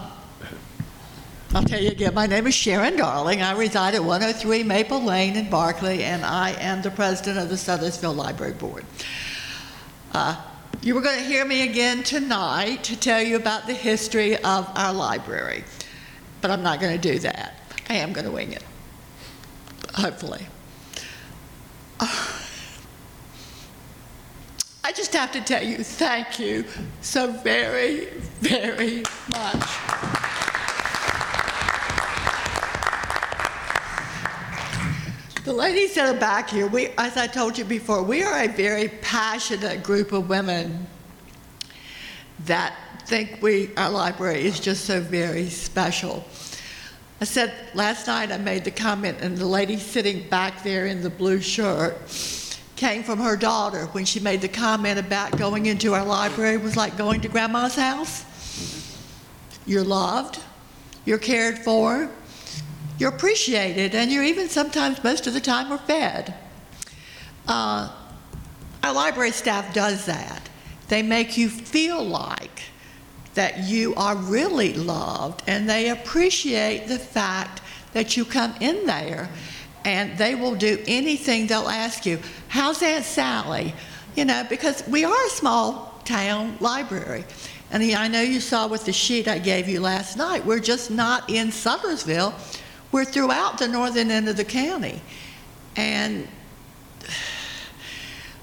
I'll 1.54 1.66
tell 1.66 1.82
you 1.82 1.90
again, 1.90 2.14
my 2.14 2.28
name 2.28 2.48
is 2.48 2.56
Sharon 2.56 2.96
Darling. 2.96 3.42
I 3.42 3.52
reside 3.58 3.94
at 3.94 4.02
103 4.02 4.64
Maple 4.64 5.04
Lane 5.04 5.36
in 5.36 5.50
Berkeley, 5.50 6.06
and 6.06 6.24
I 6.24 6.52
am 6.52 6.82
the 6.82 6.92
president 6.92 7.40
of 7.40 7.50
the 7.50 7.56
Sudlersville 7.56 8.16
Library 8.16 8.54
Board. 8.54 8.86
Uh, 10.14 10.42
you 10.82 10.96
were 10.96 11.02
going 11.02 11.20
to 11.20 11.26
hear 11.26 11.44
me 11.44 11.64
again 11.64 12.04
tonight 12.04 12.86
to 12.86 12.98
tell 12.98 13.22
you 13.22 13.36
about 13.36 13.68
the 13.68 13.74
history 13.74 14.38
of 14.38 14.72
our 14.76 14.94
library, 14.94 15.66
but 16.40 16.52
I'm 16.52 16.64
not 16.64 16.80
going 16.80 16.98
to 16.98 17.14
do 17.14 17.20
that. 17.20 17.60
I 17.90 17.96
am 17.96 18.14
going 18.14 18.26
to 18.26 18.32
wing 18.32 18.54
it, 18.54 18.64
hopefully. 19.94 20.46
I 22.00 22.54
just 24.94 25.14
have 25.14 25.34
to 25.34 25.42
tell 25.42 25.62
you, 25.62 25.80
thank 25.80 26.40
you 26.40 26.64
so 27.02 27.30
very, 27.30 28.06
very 28.40 29.04
much. 29.32 29.86
The 35.44 35.54
ladies 35.54 35.94
that 35.94 36.16
are 36.16 36.20
back 36.20 36.50
here, 36.50 36.68
we, 36.68 36.88
as 36.98 37.18
I 37.18 37.28
told 37.28 37.58
you 37.58 37.66
before, 37.66 38.02
we 38.02 38.24
are 38.24 38.44
a 38.44 38.48
very 38.48 38.88
passionate 38.88 39.84
group 39.84 40.12
of 40.12 40.28
women 40.28 40.88
that 42.46 42.76
think 43.06 43.42
we, 43.42 43.70
our 43.78 43.92
library 43.92 44.46
is 44.46 44.60
just 44.60 44.86
so 44.86 45.00
very 45.00 45.50
special. 45.50 46.26
I 47.22 47.26
said 47.26 47.54
last 47.76 48.08
night, 48.08 48.32
I 48.32 48.38
made 48.38 48.64
the 48.64 48.72
comment, 48.72 49.20
and 49.22 49.38
the 49.38 49.46
lady 49.46 49.78
sitting 49.78 50.28
back 50.30 50.64
there 50.64 50.88
in 50.88 51.02
the 51.02 51.10
blue 51.10 51.40
shirt 51.40 51.96
came 52.76 53.04
from 53.04 53.20
her 53.20 53.38
daughter 53.38 53.86
when 53.88 54.04
she 54.04 54.20
made 54.20 54.42
the 54.42 54.50
comment 54.50 55.00
about 55.00 55.38
going 55.38 55.68
into 55.68 55.94
our 55.94 56.04
library 56.04 56.58
was 56.58 56.76
like 56.76 56.98
going 56.98 57.22
to 57.22 57.28
grandma's 57.28 57.76
house. 57.76 58.26
You're 59.66 59.84
loved, 59.84 60.40
you're 61.06 61.18
cared 61.18 61.60
for, 61.60 62.10
you're 62.98 63.10
appreciated, 63.10 63.96
and 63.96 64.12
you're 64.12 64.24
even 64.24 64.50
sometimes, 64.50 65.04
most 65.04 65.28
of 65.28 65.34
the 65.34 65.42
time, 65.42 65.72
are 65.72 65.78
fed. 65.78 66.34
Uh, 67.48 67.92
our 68.84 68.94
library 68.94 69.32
staff 69.32 69.74
does 69.74 70.06
that. 70.06 70.50
They 70.88 71.02
make 71.02 71.38
you 71.38 71.50
feel 71.50 72.04
like 72.04 72.62
that 73.34 73.64
you 73.64 73.94
are 73.96 74.16
really 74.16 74.74
loved, 74.74 75.44
and 75.48 75.70
they 75.70 75.90
appreciate 75.90 76.88
the 76.88 77.00
fact 77.00 77.62
that 77.94 78.16
you 78.16 78.26
come 78.26 78.54
in 78.60 78.86
there 78.86 79.30
and 79.86 80.18
they 80.18 80.34
will 80.36 80.56
do 80.56 80.84
anything 80.88 81.48
they'll 81.48 81.70
ask 81.70 82.06
you. 82.06 82.20
How's 82.48 82.82
Aunt 82.82 83.06
Sally? 83.06 83.74
You 84.16 84.26
know, 84.26 84.46
because 84.50 84.86
we 84.88 85.06
are 85.06 85.26
a 85.28 85.30
small 85.30 86.02
town 86.04 86.58
library. 86.60 87.24
And 87.76 87.84
I 87.94 88.08
know 88.08 88.22
you 88.22 88.40
saw 88.40 88.68
with 88.68 88.86
the 88.86 88.94
sheet 88.94 89.28
I 89.28 89.38
gave 89.38 89.68
you 89.68 89.82
last 89.82 90.16
night, 90.16 90.46
we're 90.46 90.62
just 90.62 90.90
not 90.90 91.30
in 91.30 91.50
Sudlersville. 91.50 92.34
We're 92.94 93.04
throughout 93.04 93.58
the 93.58 93.68
northern 93.68 94.12
end 94.12 94.30
of 94.30 94.38
the 94.38 94.46
county. 94.46 95.02
And 95.76 96.26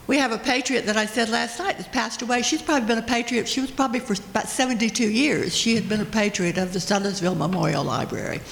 we 0.07 0.19
have 0.19 0.33
a 0.33 0.39
patriot 0.39 0.85
that 0.85 0.99
I 0.99 1.07
said 1.07 1.31
last 1.31 1.59
night 1.59 1.79
that's 1.79 1.89
passed 1.89 2.21
away. 2.21 2.43
She's 2.43 2.61
probably 2.61 2.87
been 2.87 2.99
a 2.99 3.07
patriot. 3.07 3.49
She 3.49 3.63
was 3.63 3.71
probably 3.71 4.01
for 4.01 4.13
about 4.13 4.51
72 4.51 5.11
years. 5.11 5.57
She 5.57 5.77
had 5.77 5.89
been 5.89 6.03
a 6.03 6.05
patriot 6.05 6.59
of 6.59 6.75
the 6.75 6.79
Sudlersville 6.79 7.35
Memorial 7.35 7.85
Library. 7.85 8.43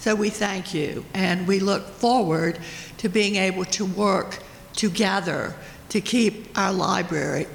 So 0.00 0.16
we 0.16 0.28
thank 0.28 0.74
you, 0.74 1.04
and 1.14 1.46
we 1.46 1.60
look 1.60 1.86
forward 1.86 2.58
to 2.98 3.08
being 3.08 3.36
able 3.36 3.64
to 3.66 3.84
work 3.84 4.40
together 4.74 5.54
to 5.90 6.00
keep 6.00 6.58
our 6.58 6.72
library 6.72 7.46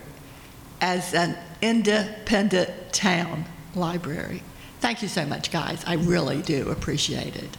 as 0.82 1.14
an 1.14 1.38
independent 1.62 2.70
town 2.94 3.46
library. 3.76 4.44
Thank 4.80 5.02
you 5.02 5.08
so 5.08 5.26
much, 5.26 5.52
guys. 5.52 5.84
I 5.86 5.96
really 5.96 6.42
do 6.42 6.70
appreciate 6.70 7.36
it. 7.36 7.58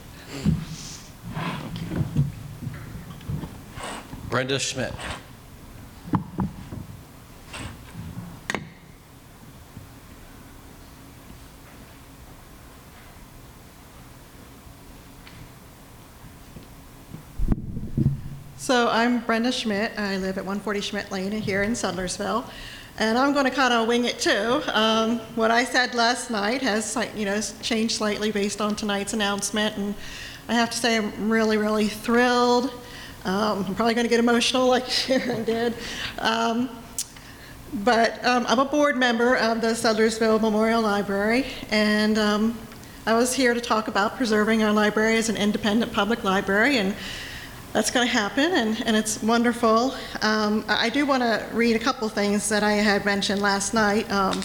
Brenda 4.31 4.59
Schmidt. 4.59 4.93
So 18.59 18.89
I'm 18.89 19.21
Brenda 19.21 19.53
Schmidt. 19.53 19.93
I 19.97 20.17
live 20.17 20.39
at 20.39 20.45
140 20.45 20.81
Schmidt 20.81 21.13
Lane 21.13 21.31
here 21.31 21.63
in 21.63 21.73
Sudlersville. 21.73 22.51
And 22.99 23.19
I'm 23.19 23.35
going 23.35 23.45
to 23.45 23.51
kind 23.51 23.75
of 23.75 23.87
wing 23.87 24.07
it 24.07 24.19
too. 24.19 24.63
Um, 24.73 25.19
what 25.35 25.51
I 25.51 25.65
said 25.65 25.95
last 25.95 26.31
night 26.31 26.63
has, 26.63 26.97
you 27.15 27.27
know, 27.27 27.39
changed 27.61 27.97
slightly 27.97 28.33
based 28.33 28.63
on 28.63 28.75
tonight's 28.75 29.13
announcement. 29.13 29.77
And 29.77 29.95
I 30.49 30.55
have 30.55 30.71
to 30.71 30.79
say, 30.79 30.97
I'm 30.97 31.29
really, 31.29 31.59
really 31.59 31.89
thrilled. 31.89 32.73
Um, 33.27 33.67
I'm 33.67 33.75
probably 33.75 33.93
going 33.93 34.07
to 34.07 34.09
get 34.09 34.19
emotional 34.19 34.67
like 34.67 34.87
Sharon 34.89 35.45
did. 35.45 35.75
Um, 36.21 36.71
but 37.75 38.25
um, 38.25 38.47
I'm 38.49 38.61
a 38.61 38.65
board 38.65 38.97
member 38.97 39.37
of 39.37 39.61
the 39.61 39.75
Sudlersville 39.75 40.41
Memorial 40.41 40.81
Library. 40.81 41.45
And 41.71 42.17
um, 42.17 42.59
I 43.05 43.13
was 43.13 43.35
here 43.35 43.53
to 43.53 43.61
talk 43.61 43.89
about 43.89 44.17
preserving 44.17 44.63
our 44.63 44.73
library 44.73 45.19
as 45.19 45.29
an 45.29 45.37
independent 45.37 45.93
public 45.93 46.25
library. 46.25 46.79
And 46.79 46.95
that's 47.77 47.91
going 47.91 48.07
to 48.07 48.13
happen, 48.13 48.53
and, 48.55 48.83
and 48.87 48.97
it's 48.97 49.23
wonderful. 49.23 49.95
Um, 50.23 50.65
I 50.67 50.89
do 50.89 51.05
want 51.05 51.23
to 51.23 51.47
read 51.53 51.77
a 51.77 51.79
couple 51.79 52.09
things 52.09 52.49
that 52.49 52.63
I 52.63 52.73
had 52.73 53.05
mentioned 53.05 53.43
last 53.43 53.75
night 53.75 54.11
um, 54.11 54.43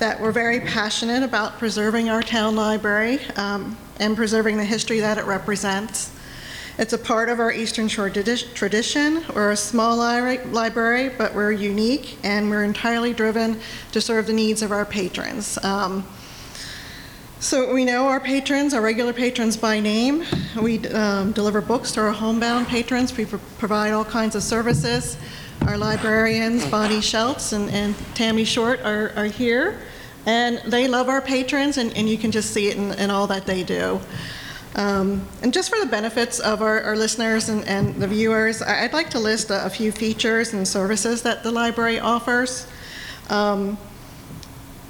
that 0.00 0.20
we're 0.20 0.32
very 0.32 0.58
passionate 0.58 1.22
about 1.22 1.60
preserving 1.60 2.08
our 2.08 2.20
town 2.20 2.56
library 2.56 3.20
um, 3.36 3.78
and 4.00 4.16
preserving 4.16 4.56
the 4.56 4.64
history 4.64 4.98
that 4.98 5.18
it 5.18 5.24
represents. 5.24 6.10
It's 6.76 6.92
a 6.92 6.98
part 6.98 7.28
of 7.28 7.38
our 7.38 7.52
Eastern 7.52 7.86
Shore 7.86 8.10
tradi- 8.10 8.52
tradition. 8.54 9.22
We're 9.32 9.52
a 9.52 9.56
small 9.56 9.96
li- 9.96 10.42
library, 10.46 11.10
but 11.10 11.32
we're 11.32 11.52
unique, 11.52 12.18
and 12.24 12.50
we're 12.50 12.64
entirely 12.64 13.12
driven 13.12 13.60
to 13.92 14.00
serve 14.00 14.26
the 14.26 14.32
needs 14.32 14.62
of 14.62 14.72
our 14.72 14.84
patrons. 14.84 15.64
Um, 15.64 16.04
so 17.44 17.74
we 17.74 17.84
know 17.84 18.06
our 18.06 18.20
patrons, 18.20 18.72
our 18.72 18.80
regular 18.80 19.12
patrons 19.12 19.54
by 19.54 19.78
name. 19.78 20.24
We 20.60 20.78
um, 20.88 21.32
deliver 21.32 21.60
books 21.60 21.92
to 21.92 22.00
our 22.00 22.10
homebound 22.10 22.68
patrons. 22.68 23.14
We 23.14 23.26
pro- 23.26 23.38
provide 23.58 23.92
all 23.92 24.04
kinds 24.04 24.34
of 24.34 24.42
services. 24.42 25.18
Our 25.66 25.76
librarians, 25.76 26.66
Bonnie 26.66 27.02
Schultz 27.02 27.52
and, 27.52 27.68
and 27.68 27.94
Tammy 28.14 28.44
Short, 28.44 28.80
are, 28.80 29.12
are 29.14 29.26
here. 29.26 29.82
And 30.24 30.62
they 30.66 30.88
love 30.88 31.10
our 31.10 31.20
patrons, 31.20 31.76
and, 31.76 31.94
and 31.94 32.08
you 32.08 32.16
can 32.16 32.30
just 32.30 32.52
see 32.52 32.68
it 32.68 32.78
in, 32.78 32.92
in 32.92 33.10
all 33.10 33.26
that 33.26 33.44
they 33.44 33.62
do. 33.62 34.00
Um, 34.74 35.28
and 35.42 35.52
just 35.52 35.68
for 35.68 35.78
the 35.78 35.86
benefits 35.86 36.40
of 36.40 36.62
our, 36.62 36.80
our 36.80 36.96
listeners 36.96 37.50
and, 37.50 37.62
and 37.68 37.94
the 37.96 38.08
viewers, 38.08 38.62
I'd 38.62 38.94
like 38.94 39.10
to 39.10 39.18
list 39.18 39.50
a, 39.50 39.66
a 39.66 39.70
few 39.70 39.92
features 39.92 40.54
and 40.54 40.66
services 40.66 41.20
that 41.22 41.42
the 41.42 41.52
library 41.52 42.00
offers. 42.00 42.66
Um, 43.28 43.76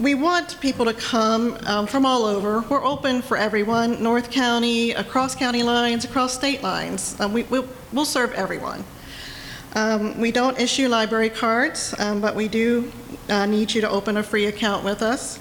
we 0.00 0.14
want 0.14 0.60
people 0.60 0.84
to 0.84 0.94
come 0.94 1.56
um, 1.66 1.86
from 1.86 2.04
all 2.04 2.24
over. 2.24 2.62
We're 2.62 2.84
open 2.84 3.22
for 3.22 3.36
everyone, 3.36 4.02
North 4.02 4.30
County, 4.30 4.90
across 4.90 5.36
county 5.36 5.62
lines, 5.62 6.04
across 6.04 6.34
state 6.34 6.62
lines. 6.62 7.18
Um, 7.20 7.32
we, 7.32 7.44
we'll, 7.44 7.68
we'll 7.92 8.04
serve 8.04 8.32
everyone. 8.32 8.84
Um, 9.76 10.18
we 10.18 10.32
don't 10.32 10.58
issue 10.58 10.88
library 10.88 11.30
cards, 11.30 11.94
um, 12.00 12.20
but 12.20 12.34
we 12.34 12.48
do 12.48 12.90
uh, 13.28 13.46
need 13.46 13.72
you 13.72 13.80
to 13.82 13.88
open 13.88 14.16
a 14.16 14.22
free 14.22 14.46
account 14.46 14.84
with 14.84 15.00
us. 15.00 15.38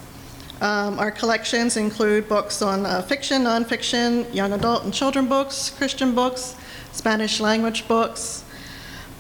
Um, 0.62 1.00
our 1.00 1.12
collections 1.12 1.76
include 1.76 2.30
books 2.30 2.62
on 2.62 2.86
uh, 2.86 3.02
fiction, 3.02 3.44
nonfiction, 3.44 4.32
young 4.34 4.54
adult 4.54 4.84
and 4.84 4.94
children 4.94 5.28
books, 5.28 5.72
Christian 5.72 6.14
books, 6.14 6.56
Spanish 6.92 7.40
language 7.40 7.88
books, 7.88 8.43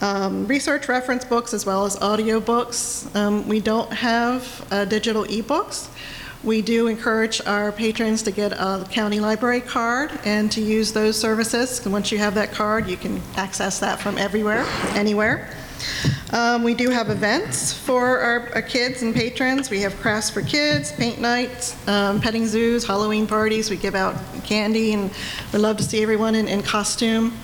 um, 0.03 0.45
research 0.47 0.89
reference 0.89 1.23
books 1.23 1.53
as 1.53 1.65
well 1.65 1.85
as 1.85 1.95
audio 2.01 2.41
books. 2.41 3.07
Um, 3.15 3.47
we 3.47 3.61
don't 3.61 3.91
have 3.93 4.67
uh, 4.69 4.83
digital 4.83 5.23
ebooks. 5.23 5.87
We 6.43 6.61
do 6.61 6.87
encourage 6.87 7.39
our 7.45 7.71
patrons 7.71 8.21
to 8.23 8.31
get 8.31 8.51
a 8.51 8.85
county 8.91 9.21
library 9.21 9.61
card 9.61 10.11
and 10.25 10.51
to 10.51 10.61
use 10.61 10.91
those 10.91 11.17
services. 11.17 11.79
And 11.85 11.93
once 11.93 12.11
you 12.11 12.17
have 12.17 12.35
that 12.35 12.51
card, 12.51 12.89
you 12.89 12.97
can 12.97 13.21
access 13.37 13.79
that 13.79 14.01
from 14.01 14.17
everywhere, 14.17 14.65
anywhere. 14.89 15.49
Um, 16.33 16.63
we 16.63 16.73
do 16.73 16.89
have 16.89 17.09
events 17.09 17.71
for 17.71 18.19
our, 18.19 18.49
our, 18.55 18.61
kids 18.61 19.03
and 19.03 19.13
patrons. 19.13 19.69
We 19.69 19.79
have 19.81 19.95
crafts 20.01 20.29
for 20.29 20.41
kids, 20.41 20.91
paint 20.91 21.21
nights, 21.21 21.75
um, 21.87 22.19
petting 22.19 22.47
zoos, 22.47 22.85
Halloween 22.85 23.25
parties. 23.27 23.69
We 23.69 23.77
give 23.77 23.95
out 23.95 24.15
candy, 24.43 24.93
and 24.93 25.11
we 25.53 25.59
love 25.59 25.77
to 25.77 25.83
see 25.83 26.01
everyone 26.01 26.35
in, 26.35 26.47
in 26.47 26.61
costume. 26.61 27.37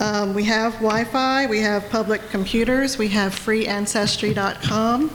Um, 0.00 0.32
we 0.32 0.44
have 0.44 0.72
Wi-Fi, 0.76 1.44
we 1.44 1.60
have 1.60 1.90
public 1.90 2.26
computers, 2.30 2.96
we 2.96 3.08
have 3.08 3.34
freeancestry.com, 3.34 5.10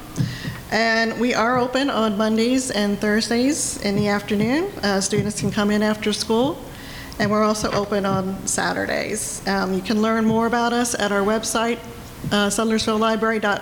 and 0.72 1.20
we 1.20 1.34
are 1.34 1.58
open 1.58 1.90
on 1.90 2.16
Mondays 2.16 2.70
and 2.70 3.00
Thursdays 3.00 3.82
in 3.82 3.96
the 3.96 4.08
afternoon. 4.10 4.72
Uh, 4.84 5.02
students 5.02 5.40
can 5.40 5.50
come 5.50 5.72
in 5.72 5.82
after 5.82 6.14
school, 6.14 6.64
and 7.18 7.32
we're 7.32 7.44
also 7.44 7.72
open 7.72 8.06
on 8.06 8.46
Saturdays. 8.46 9.42
Um, 9.48 9.74
you 9.74 9.82
can 9.82 10.04
learn 10.04 10.24
more 10.24 10.46
about 10.46 10.72
us 10.72 10.94
at 10.94 11.12
our 11.12 11.24
website, 11.24 11.80
uh, 12.32 12.52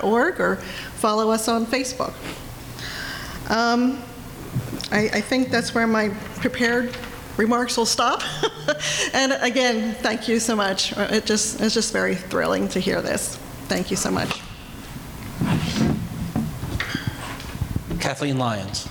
or 0.04 0.58
follow 0.98 1.32
us 1.32 1.48
on 1.48 1.66
Facebook. 1.66 2.14
Um, 3.50 4.04
I, 4.92 5.10
I 5.14 5.22
think 5.22 5.52
that's 5.52 5.74
where 5.74 5.88
my 5.88 6.10
prepared 6.42 6.94
remarks 7.38 7.78
will 7.78 7.86
stop. 7.86 8.22
and 9.13 9.34
again, 9.41 9.96
thank 9.96 10.28
you 10.28 10.39
so 10.39 10.56
much. 10.56 10.93
It 10.98 11.26
just, 11.26 11.62
it's 11.62 11.74
just 11.74 11.93
very 11.93 12.15
thrilling 12.15 12.67
to 12.69 12.80
hear 12.80 13.02
this. 13.02 13.38
Thank 13.67 13.91
you 13.91 13.98
so 13.98 14.12
much. 14.12 14.41
Kathleen 18.00 18.38
Lyons. 18.38 18.88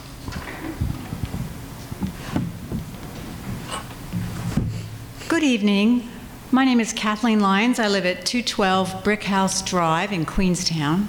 Good 5.29 5.43
evening. 5.43 6.09
My 6.51 6.65
name 6.65 6.81
is 6.81 6.93
Kathleen 6.93 7.41
Lyons. 7.41 7.79
I 7.79 7.89
live 7.89 8.05
at 8.05 8.27
212 8.27 9.05
Brick 9.05 9.23
House 9.23 9.63
Drive 9.63 10.13
in 10.13 10.27
Queenstown. 10.27 11.09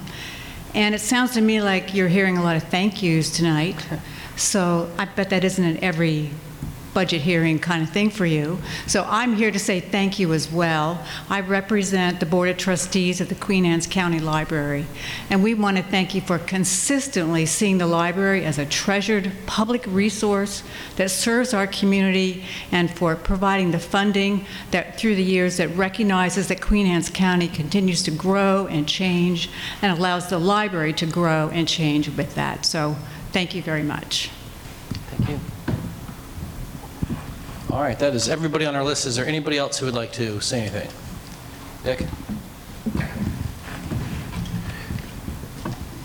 And 0.73 0.95
it 0.95 1.01
sounds 1.01 1.33
to 1.33 1.41
me 1.41 1.61
like 1.61 1.93
you're 1.93 2.07
hearing 2.07 2.37
a 2.37 2.43
lot 2.43 2.55
of 2.55 2.63
thank 2.63 3.03
yous 3.03 3.29
tonight. 3.29 3.75
So 4.35 4.89
I 4.97 5.05
bet 5.05 5.29
that 5.29 5.43
isn't 5.43 5.63
in 5.63 5.83
every 5.83 6.31
budget 6.93 7.21
hearing 7.21 7.59
kind 7.59 7.83
of 7.83 7.89
thing 7.89 8.09
for 8.09 8.25
you. 8.25 8.59
So 8.87 9.05
I'm 9.07 9.35
here 9.35 9.51
to 9.51 9.59
say 9.59 9.79
thank 9.79 10.19
you 10.19 10.33
as 10.33 10.51
well. 10.51 11.03
I 11.29 11.41
represent 11.41 12.19
the 12.19 12.25
Board 12.25 12.49
of 12.49 12.57
Trustees 12.57 13.19
of 13.21 13.29
the 13.29 13.35
Queen 13.35 13.65
Anne's 13.65 13.87
County 13.87 14.19
Library, 14.19 14.85
and 15.29 15.43
we 15.43 15.53
want 15.53 15.77
to 15.77 15.83
thank 15.83 16.13
you 16.13 16.21
for 16.21 16.39
consistently 16.39 17.45
seeing 17.45 17.77
the 17.77 17.87
library 17.87 18.45
as 18.45 18.57
a 18.57 18.65
treasured 18.65 19.31
public 19.45 19.83
resource 19.87 20.63
that 20.95 21.09
serves 21.09 21.53
our 21.53 21.67
community 21.67 22.45
and 22.71 22.91
for 22.91 23.15
providing 23.15 23.71
the 23.71 23.79
funding 23.79 24.45
that 24.71 24.97
through 24.97 25.15
the 25.15 25.23
years 25.23 25.57
that 25.57 25.69
recognizes 25.69 26.47
that 26.47 26.61
Queen 26.61 26.85
Anne's 26.85 27.09
County 27.09 27.47
continues 27.47 28.03
to 28.03 28.11
grow 28.11 28.67
and 28.67 28.87
change 28.87 29.49
and 29.81 29.97
allows 29.97 30.29
the 30.29 30.39
library 30.39 30.93
to 30.93 31.05
grow 31.05 31.49
and 31.49 31.67
change 31.67 32.09
with 32.09 32.35
that. 32.35 32.65
So 32.65 32.95
thank 33.31 33.55
you 33.55 33.61
very 33.61 33.83
much. 33.83 34.29
Thank 35.17 35.29
you. 35.29 35.52
All 37.73 37.81
right, 37.81 37.97
that 37.97 38.13
is 38.13 38.29
everybody 38.29 38.67
on 38.67 38.75
our 38.75 38.83
list. 38.83 39.07
Is 39.07 39.15
there 39.15 39.25
anybody 39.25 39.57
else 39.57 39.79
who 39.79 39.87
would 39.87 39.95
like 39.95 40.11
to 40.13 40.39
say 40.41 40.61
anything? 40.61 40.91
Dick? 41.83 42.07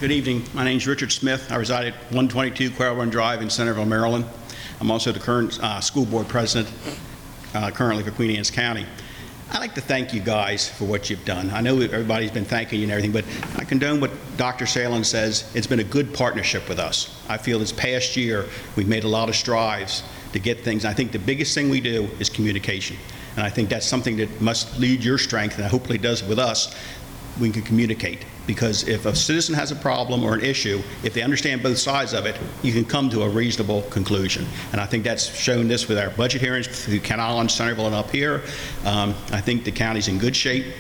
Good 0.01 0.11
evening. 0.11 0.45
My 0.55 0.65
name 0.65 0.79
is 0.79 0.87
Richard 0.87 1.13
Smith. 1.13 1.53
I 1.53 1.57
reside 1.57 1.89
at 1.89 1.95
122 2.05 2.71
Quail 2.71 2.97
Run 2.97 3.11
Drive 3.11 3.43
in 3.43 3.51
Centreville, 3.51 3.85
Maryland. 3.85 4.25
I'm 4.81 4.91
also 4.91 5.13
the 5.13 5.21
current 5.21 5.63
uh, 5.63 5.79
school 5.83 6.07
board 6.07 6.27
president 6.27 6.75
uh, 7.55 7.71
currently 7.71 8.03
for 8.03 8.13
Queen 8.13 8.35
Anne's 8.35 8.51
County. 8.51 8.87
I'd 9.53 9.59
like 9.59 9.75
to 9.75 9.83
thank 9.83 10.15
you 10.15 10.21
guys 10.21 10.71
for 10.71 10.87
what 10.87 11.11
you've 11.11 11.27
done. 11.27 11.51
I 11.51 11.61
know 11.61 11.79
everybody's 11.83 12.31
been 12.31 12.47
thanking 12.47 12.79
you 12.79 12.85
and 12.85 12.93
everything, 12.93 13.13
but 13.13 13.27
I 13.61 13.65
condone 13.65 14.01
what 14.01 14.11
Dr. 14.39 14.65
Salen 14.65 15.05
says. 15.05 15.55
It's 15.55 15.67
been 15.67 15.81
a 15.81 15.85
good 15.85 16.15
partnership 16.15 16.67
with 16.67 16.79
us. 16.79 17.23
I 17.29 17.37
feel 17.37 17.59
this 17.59 17.73
past 17.73 18.17
year, 18.17 18.47
we've 18.75 18.89
made 18.89 19.05
a 19.05 19.09
lot 19.09 19.29
of 19.29 19.37
strides 19.37 20.03
to 20.33 20.39
get 20.39 20.61
things. 20.61 20.85
I 20.85 20.93
think 20.93 21.13
the 21.13 21.19
biggest 21.19 21.55
thing 21.55 21.71
we 21.71 21.81
do 21.81 22.09
is 22.19 22.29
communication. 22.29 22.97
And 23.37 23.47
I 23.47 23.51
think 23.51 23.69
that's 23.69 23.87
something 23.87 24.17
that 24.17 24.41
must 24.41 24.79
lead 24.79 25.05
your 25.05 25.19
strength, 25.19 25.59
and 25.59 25.67
hopefully 25.67 25.99
does 25.99 26.25
with 26.25 26.39
us, 26.39 26.75
we 27.41 27.51
can 27.51 27.63
communicate. 27.63 28.25
Because 28.47 28.89
if 28.89 29.07
a 29.07 29.15
citizen 29.15 29.55
has 29.55 29.71
a 29.71 29.77
problem 29.77 30.25
or 30.25 30.35
an 30.35 30.41
issue, 30.43 30.83
if 31.05 31.15
they 31.15 31.23
understand 31.23 31.63
both 31.63 31.79
sides 31.79 32.15
of 32.15 32.27
it, 32.27 32.37
you 32.63 32.73
can 32.73 32.85
come 32.85 33.11
to 33.11 33.23
a 33.23 33.29
reasonable 33.29 33.83
conclusion. 33.83 34.47
And 34.73 34.81
I 34.81 34.87
think 34.87 35.05
that's 35.05 35.27
shown 35.37 35.69
this 35.69 35.87
with 35.87 35.99
our 35.99 36.11
budget 36.11 36.41
hearings 36.41 36.67
through 36.67 37.01
Kent 37.01 37.21
Island, 37.21 37.51
Centreville, 37.51 37.87
and 37.87 37.95
up 37.95 38.11
here. 38.11 38.43
Um, 38.85 39.15
I 39.31 39.41
think 39.41 39.65
the 39.65 39.73
county's 39.73 40.09
in 40.09 40.19
good 40.19 40.35
shape. 40.35 40.75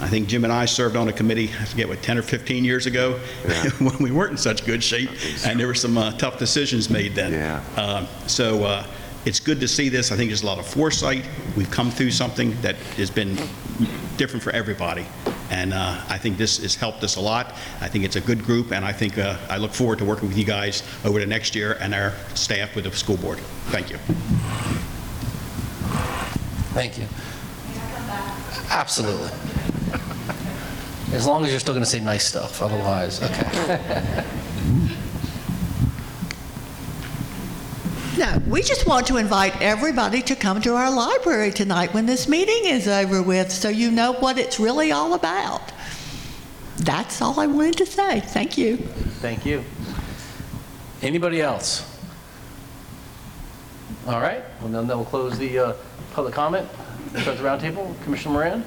I 0.00 0.08
think 0.08 0.28
Jim 0.28 0.44
and 0.44 0.52
I 0.52 0.64
served 0.64 0.96
on 0.96 1.08
a 1.08 1.12
committee, 1.12 1.50
I 1.60 1.64
forget 1.64 1.88
what, 1.88 2.02
10 2.02 2.18
or 2.18 2.22
15 2.22 2.64
years 2.64 2.86
ago, 2.86 3.12
when 3.78 3.96
we 3.98 4.10
weren't 4.10 4.32
in 4.32 4.36
such 4.36 4.66
good 4.66 4.82
shape, 4.82 5.10
and 5.46 5.58
there 5.58 5.68
were 5.68 5.74
some 5.74 5.96
uh, 5.96 6.10
tough 6.12 6.38
decisions 6.38 6.90
made 6.90 7.14
then. 7.14 7.32
Yeah. 7.32 7.62
Um, 7.76 8.06
So 8.26 8.64
uh, 8.64 8.86
it's 9.24 9.38
good 9.40 9.60
to 9.60 9.68
see 9.68 9.88
this. 9.88 10.10
I 10.10 10.16
think 10.16 10.30
there's 10.30 10.42
a 10.42 10.46
lot 10.46 10.58
of 10.58 10.66
foresight. 10.66 11.24
We've 11.56 11.70
come 11.70 11.90
through 11.90 12.10
something 12.10 12.60
that 12.62 12.76
has 12.96 13.10
been 13.10 13.36
different 14.16 14.42
for 14.42 14.50
everybody. 14.50 15.06
And 15.50 15.72
uh, 15.72 16.00
I 16.08 16.18
think 16.18 16.38
this 16.38 16.60
has 16.62 16.74
helped 16.74 17.04
us 17.04 17.16
a 17.16 17.20
lot. 17.20 17.54
I 17.80 17.88
think 17.88 18.04
it's 18.04 18.16
a 18.16 18.20
good 18.20 18.44
group, 18.44 18.72
and 18.72 18.84
I 18.84 18.92
think, 18.92 19.18
uh, 19.18 19.38
I 19.48 19.58
look 19.58 19.72
forward 19.72 19.98
to 19.98 20.04
working 20.04 20.28
with 20.28 20.36
you 20.36 20.44
guys 20.44 20.82
over 21.04 21.20
the 21.20 21.26
next 21.26 21.54
year 21.54 21.78
and 21.80 21.94
our 21.94 22.12
staff 22.34 22.74
with 22.74 22.84
the 22.84 22.92
school 22.92 23.16
board. 23.16 23.38
Thank 23.70 23.90
you. 23.90 23.98
Thank 26.74 26.98
you. 26.98 27.06
Absolutely. 28.70 29.30
As 31.14 31.26
long 31.26 31.44
as 31.44 31.50
you're 31.52 31.60
still 31.60 31.74
going 31.74 31.84
to 31.84 31.90
say 31.90 32.00
nice 32.00 32.24
stuff, 32.24 32.60
otherwise, 32.60 33.22
okay. 33.22 34.24
No, 38.16 38.40
we 38.46 38.62
just 38.62 38.86
want 38.86 39.08
to 39.08 39.16
invite 39.16 39.60
everybody 39.60 40.22
to 40.22 40.36
come 40.36 40.60
to 40.62 40.76
our 40.76 40.88
library 40.88 41.50
tonight 41.50 41.92
when 41.92 42.06
this 42.06 42.28
meeting 42.28 42.64
is 42.64 42.86
over 42.86 43.20
with, 43.20 43.50
so 43.50 43.68
you 43.68 43.90
know 43.90 44.12
what 44.12 44.38
it's 44.38 44.60
really 44.60 44.92
all 44.92 45.14
about. 45.14 45.72
That's 46.76 47.20
all 47.20 47.40
I 47.40 47.48
wanted 47.48 47.78
to 47.78 47.86
say. 47.86 48.20
Thank 48.20 48.56
you. 48.56 48.76
Thank 48.76 49.44
you. 49.44 49.64
Anybody 51.02 51.42
else? 51.42 51.90
All 54.06 54.20
right, 54.20 54.44
well, 54.60 54.70
then 54.70 54.86
then 54.86 54.96
we'll 54.96 55.06
close 55.06 55.36
the 55.36 55.58
uh, 55.58 55.72
public 56.12 56.34
comment. 56.34 56.68
Start 57.16 57.38
the 57.38 57.42
roundtable. 57.42 58.00
Commissioner 58.04 58.32
Moran? 58.32 58.64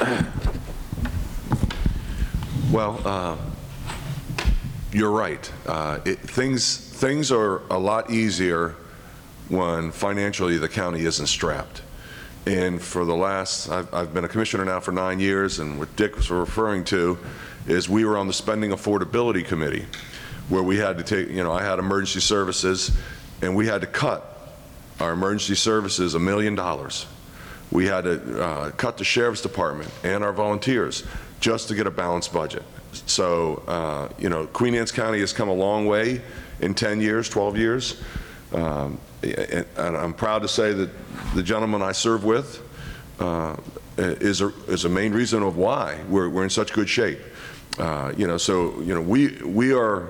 Well, 2.72 2.98
uh, 3.04 3.36
you're 4.92 5.10
right. 5.10 5.52
Uh, 5.66 5.98
it- 6.06 6.20
Things, 6.20 6.78
things 6.78 7.30
are 7.30 7.60
a 7.70 7.78
lot 7.78 8.10
easier 8.10 8.76
when 9.50 9.92
financially 9.92 10.56
the 10.56 10.70
county 10.70 11.04
isn't 11.04 11.26
strapped. 11.26 11.82
And 12.46 12.80
for 12.80 13.04
the 13.04 13.14
last, 13.14 13.68
I've 13.68 13.92
I've 13.92 14.14
been 14.14 14.24
a 14.24 14.28
commissioner 14.28 14.64
now 14.64 14.80
for 14.80 14.90
nine 14.90 15.20
years, 15.20 15.58
and 15.58 15.78
what 15.78 15.94
Dick 15.96 16.16
was 16.16 16.30
referring 16.30 16.84
to 16.84 17.18
is 17.66 17.90
we 17.90 18.06
were 18.06 18.16
on 18.16 18.26
the 18.26 18.32
Spending 18.32 18.70
Affordability 18.70 19.44
Committee, 19.44 19.84
where 20.48 20.62
we 20.62 20.78
had 20.78 20.96
to 20.96 21.04
take, 21.04 21.28
you 21.28 21.44
know, 21.44 21.52
I 21.52 21.62
had 21.62 21.78
emergency 21.78 22.20
services, 22.20 22.90
and 23.42 23.54
we 23.54 23.66
had 23.66 23.82
to 23.82 23.86
cut 23.86 24.54
our 24.98 25.12
emergency 25.12 25.54
services 25.56 26.14
a 26.14 26.18
million 26.18 26.54
dollars. 26.54 27.06
We 27.70 27.86
had 27.86 28.04
to 28.04 28.42
uh, 28.42 28.70
cut 28.70 28.96
the 28.96 29.04
sheriff's 29.04 29.42
department 29.42 29.90
and 30.02 30.24
our 30.24 30.32
volunteers 30.32 31.04
just 31.42 31.68
to 31.68 31.74
get 31.74 31.86
a 31.86 31.90
balanced 31.90 32.32
budget. 32.32 32.62
So, 33.06 33.62
uh, 33.66 34.08
you 34.18 34.28
know, 34.28 34.46
Queen 34.46 34.74
Anne's 34.74 34.92
County 34.92 35.18
has 35.20 35.32
come 35.32 35.48
a 35.48 35.54
long 35.54 35.86
way 35.86 36.22
in 36.60 36.72
10 36.72 37.00
years, 37.00 37.28
12 37.28 37.58
years. 37.58 38.02
Um, 38.54 38.98
And 39.22 39.66
and 39.76 39.96
I'm 39.96 40.14
proud 40.14 40.42
to 40.42 40.48
say 40.48 40.72
that 40.72 40.90
the 41.34 41.42
gentleman 41.42 41.82
I 41.82 41.92
serve 41.92 42.24
with 42.24 42.60
uh, 43.20 43.56
is 43.96 44.40
a, 44.40 44.52
is 44.68 44.84
a 44.84 44.88
main 44.88 45.12
reason 45.12 45.42
of 45.42 45.56
why 45.56 45.98
we're, 46.08 46.28
we're 46.28 46.44
in 46.44 46.50
such 46.50 46.72
good 46.72 46.88
shape. 46.88 47.18
Uh, 47.78 48.12
You 48.16 48.26
know, 48.26 48.38
so, 48.38 48.80
you 48.80 48.94
know, 48.94 49.00
we, 49.00 49.38
we 49.44 49.72
are 49.72 50.08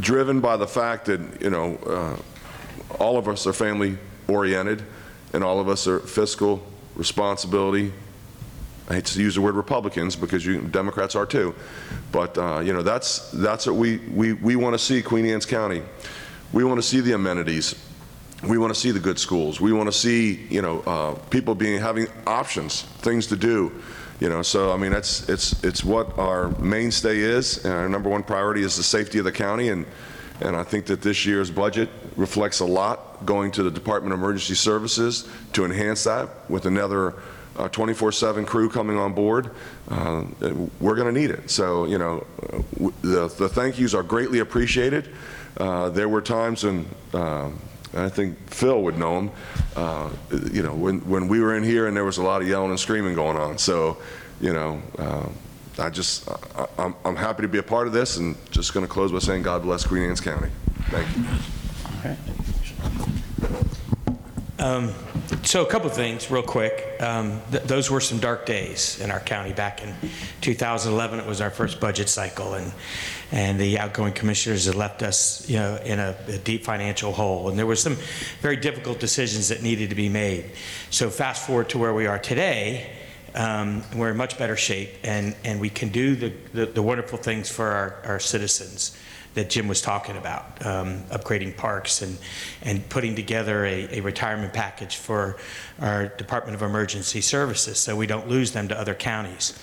driven 0.00 0.40
by 0.40 0.56
the 0.56 0.66
fact 0.66 1.06
that, 1.06 1.20
you 1.40 1.50
know, 1.50 1.78
uh, 1.86 2.16
all 2.98 3.16
of 3.16 3.28
us 3.28 3.46
are 3.46 3.52
family-oriented, 3.52 4.82
and 5.32 5.44
all 5.44 5.60
of 5.60 5.68
us 5.68 5.86
are 5.86 6.00
fiscal 6.00 6.60
responsibility. 6.96 7.92
I 8.88 8.94
hate 8.94 9.04
to 9.06 9.20
use 9.20 9.34
the 9.34 9.42
word 9.42 9.54
Republicans, 9.54 10.16
because 10.16 10.46
you, 10.46 10.62
Democrats 10.62 11.14
are 11.14 11.26
too, 11.26 11.54
but, 12.10 12.38
uh, 12.38 12.60
you 12.60 12.72
know, 12.72 12.80
that's, 12.80 13.30
that's 13.32 13.66
what 13.66 13.76
we, 13.76 13.98
we, 13.98 14.32
we 14.32 14.56
want 14.56 14.72
to 14.72 14.78
see 14.78 15.02
Queen 15.02 15.26
Anne's 15.26 15.44
County. 15.44 15.82
We 16.54 16.64
want 16.64 16.78
to 16.78 16.82
see 16.82 17.00
the 17.00 17.12
amenities. 17.12 17.74
We 18.42 18.56
want 18.56 18.72
to 18.72 18.80
see 18.80 18.90
the 18.90 19.00
good 19.00 19.18
schools. 19.18 19.60
We 19.60 19.74
want 19.74 19.88
to 19.88 19.92
see, 19.92 20.46
you 20.48 20.62
know, 20.62 20.80
uh, 20.80 21.14
people 21.28 21.54
being, 21.54 21.78
having 21.78 22.06
options, 22.26 22.82
things 22.82 23.26
to 23.26 23.36
do, 23.36 23.82
you 24.20 24.30
know, 24.30 24.40
so, 24.40 24.72
I 24.72 24.78
mean, 24.78 24.92
that's, 24.92 25.28
it's, 25.28 25.62
it's 25.62 25.84
what 25.84 26.18
our 26.18 26.48
mainstay 26.58 27.18
is, 27.18 27.64
and 27.64 27.74
our 27.74 27.88
number 27.90 28.08
one 28.08 28.22
priority 28.22 28.62
is 28.62 28.76
the 28.76 28.82
safety 28.82 29.18
of 29.18 29.26
the 29.26 29.32
county, 29.32 29.68
and, 29.68 29.84
and 30.40 30.56
I 30.56 30.62
think 30.62 30.86
that 30.86 31.02
this 31.02 31.26
year's 31.26 31.50
budget 31.50 31.90
reflects 32.16 32.60
a 32.60 32.64
lot 32.64 33.26
going 33.26 33.50
to 33.52 33.62
the 33.62 33.70
Department 33.70 34.14
of 34.14 34.20
Emergency 34.20 34.54
Services 34.54 35.28
to 35.52 35.64
enhance 35.64 36.04
that 36.04 36.48
with 36.48 36.64
another 36.64 37.14
uh, 37.58 37.68
24/7 37.68 38.46
crew 38.46 38.68
coming 38.70 38.96
on 38.96 39.12
board. 39.12 39.50
Uh, 39.90 40.24
We're 40.80 40.94
going 40.94 41.12
to 41.12 41.20
need 41.20 41.30
it. 41.30 41.50
So, 41.50 41.84
you 41.86 41.98
know, 41.98 42.24
uh, 42.52 42.88
the 43.02 43.28
the 43.28 43.48
thank 43.48 43.78
yous 43.78 43.94
are 43.94 44.02
greatly 44.02 44.38
appreciated. 44.38 45.08
Uh, 45.58 45.88
There 45.90 46.08
were 46.08 46.22
times 46.22 46.64
when, 46.64 46.86
um, 47.14 47.58
I 47.96 48.08
think 48.08 48.38
Phil 48.50 48.80
would 48.82 48.96
know 48.98 49.14
them, 49.16 49.30
uh, 49.76 50.08
you 50.52 50.62
know, 50.62 50.74
when 50.74 51.00
when 51.08 51.28
we 51.28 51.40
were 51.40 51.56
in 51.56 51.64
here 51.64 51.86
and 51.88 51.96
there 51.96 52.04
was 52.04 52.18
a 52.18 52.22
lot 52.22 52.42
of 52.42 52.48
yelling 52.48 52.70
and 52.70 52.78
screaming 52.80 53.14
going 53.14 53.36
on. 53.36 53.58
So, 53.58 53.96
you 54.40 54.52
know, 54.52 54.80
uh, 54.98 55.26
I 55.82 55.90
just, 55.90 56.28
I- 56.56 56.66
I'm 56.78 56.94
I'm 57.04 57.16
happy 57.16 57.42
to 57.42 57.48
be 57.48 57.58
a 57.58 57.62
part 57.62 57.86
of 57.88 57.92
this 57.92 58.18
and 58.18 58.36
just 58.50 58.72
going 58.74 58.86
to 58.86 58.92
close 58.92 59.10
by 59.12 59.18
saying 59.18 59.42
God 59.42 59.62
bless 59.62 59.84
Queen 59.86 60.02
Anne's 60.04 60.20
County. 60.20 60.50
Thank 60.90 61.08
you. 61.16 62.54
Um, 64.58 64.92
So 65.44 65.62
a 65.62 65.66
couple 65.66 65.88
of 65.88 65.94
things, 65.94 66.30
real 66.30 66.42
quick. 66.42 66.96
Um, 67.00 67.40
th- 67.50 67.62
Those 67.64 67.90
were 67.90 68.00
some 68.00 68.18
dark 68.18 68.44
days 68.46 68.98
in 69.00 69.10
our 69.10 69.20
county 69.20 69.52
back 69.52 69.82
in 69.82 69.94
2011. 70.40 71.20
It 71.20 71.26
was 71.26 71.40
our 71.40 71.50
first 71.50 71.80
budget 71.80 72.08
cycle, 72.08 72.54
and, 72.54 72.72
and 73.30 73.58
the 73.60 73.78
outgoing 73.78 74.12
commissioners 74.14 74.66
had 74.66 74.74
left 74.74 75.02
us, 75.02 75.48
you 75.48 75.56
know, 75.58 75.76
in 75.84 75.98
a 76.00 76.16
a 76.28 76.38
deep 76.38 76.64
financial 76.64 77.12
hole. 77.12 77.48
And 77.48 77.58
there 77.58 77.66
were 77.66 77.76
some 77.76 77.96
very 78.40 78.56
difficult 78.56 78.98
decisions 79.00 79.48
that 79.48 79.62
needed 79.62 79.90
to 79.90 79.96
be 79.96 80.08
made. 80.08 80.44
So 80.90 81.08
fast 81.10 81.46
forward 81.46 81.68
to 81.70 81.78
where 81.78 81.94
we 81.94 82.06
are 82.06 82.18
today, 82.18 82.90
um, 83.34 83.82
we're 83.94 84.10
in 84.10 84.16
much 84.16 84.38
better 84.38 84.56
shape, 84.56 84.90
and, 85.04 85.36
and 85.44 85.60
we 85.60 85.70
can 85.70 85.90
do 85.90 86.16
the, 86.16 86.32
the 86.52 86.66
the 86.66 86.82
wonderful 86.82 87.18
things 87.18 87.48
for 87.50 87.66
our, 87.66 88.02
our 88.04 88.18
citizens 88.20 88.96
that 89.38 89.48
Jim 89.48 89.68
was 89.68 89.80
talking 89.80 90.16
about, 90.16 90.66
um, 90.66 91.04
upgrading 91.10 91.56
parks 91.56 92.02
and, 92.02 92.18
and 92.62 92.86
putting 92.88 93.14
together 93.14 93.64
a, 93.64 93.98
a 93.98 94.00
retirement 94.00 94.52
package 94.52 94.96
for 94.96 95.36
our 95.80 96.08
Department 96.08 96.56
of 96.56 96.62
Emergency 96.62 97.20
Services 97.20 97.78
so 97.78 97.94
we 97.94 98.06
don't 98.06 98.28
lose 98.28 98.50
them 98.50 98.66
to 98.66 98.78
other 98.78 98.94
counties. 98.94 99.56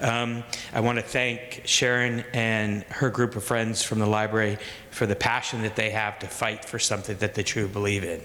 Um, 0.00 0.44
I 0.72 0.80
want 0.80 0.96
to 0.96 1.04
thank 1.04 1.62
Sharon 1.66 2.24
and 2.32 2.84
her 2.84 3.10
group 3.10 3.36
of 3.36 3.44
friends 3.44 3.82
from 3.82 3.98
the 3.98 4.06
library 4.06 4.56
for 4.90 5.06
the 5.06 5.16
passion 5.16 5.60
that 5.62 5.76
they 5.76 5.90
have 5.90 6.18
to 6.20 6.26
fight 6.26 6.64
for 6.64 6.78
something 6.78 7.18
that 7.18 7.34
they 7.34 7.42
truly 7.42 7.68
believe 7.68 8.04
in. 8.04 8.20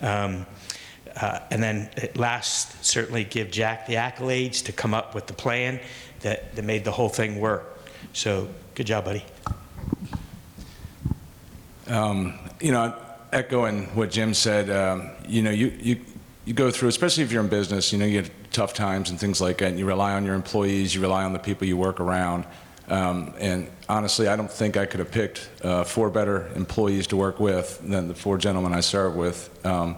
Um, 0.00 0.46
uh, 1.20 1.40
And 1.50 1.60
then 1.60 1.90
at 1.96 2.16
last, 2.16 2.84
certainly 2.84 3.24
give 3.24 3.50
Jack 3.50 3.86
the 3.86 3.94
accolades 3.94 4.64
to 4.66 4.72
come 4.72 4.94
up 4.94 5.14
with 5.14 5.26
the 5.26 5.34
plan 5.34 5.80
that, 6.20 6.54
that 6.54 6.64
made 6.64 6.84
the 6.84 6.92
whole 6.92 7.08
thing 7.08 7.40
work. 7.40 7.80
So, 8.12 8.48
good 8.74 8.86
job, 8.86 9.04
buddy. 9.04 9.24
Um, 11.88 12.38
You 12.60 12.72
know, 12.72 12.94
echoing 13.32 13.86
what 13.94 14.10
Jim 14.10 14.34
said, 14.34 14.70
um, 14.70 15.10
you 15.26 15.42
know, 15.42 15.50
you, 15.50 15.72
you, 15.80 16.00
you 16.44 16.54
go 16.54 16.70
through, 16.70 16.88
especially 16.88 17.24
if 17.24 17.32
you're 17.32 17.42
in 17.42 17.48
business, 17.48 17.92
you 17.92 17.98
know, 17.98 18.04
you 18.04 18.22
get 18.22 18.30
tough 18.52 18.74
times 18.74 19.10
and 19.10 19.18
things 19.18 19.40
like 19.40 19.58
that, 19.58 19.68
and 19.68 19.78
you 19.78 19.86
rely 19.86 20.12
on 20.14 20.24
your 20.24 20.34
employees, 20.34 20.94
you 20.94 21.00
rely 21.00 21.24
on 21.24 21.32
the 21.32 21.38
people 21.38 21.66
you 21.66 21.76
work 21.76 21.98
around. 22.00 22.44
Um, 22.88 23.34
And 23.38 23.68
honestly, 23.88 24.28
I 24.28 24.36
don't 24.36 24.50
think 24.50 24.76
I 24.76 24.86
could 24.86 25.00
have 25.00 25.10
picked 25.10 25.48
uh, 25.62 25.84
four 25.84 26.10
better 26.10 26.48
employees 26.54 27.06
to 27.08 27.16
work 27.16 27.40
with 27.40 27.80
than 27.88 28.08
the 28.08 28.14
four 28.14 28.38
gentlemen 28.38 28.72
I 28.74 28.80
serve 28.80 29.16
with. 29.16 29.48
Um, 29.64 29.96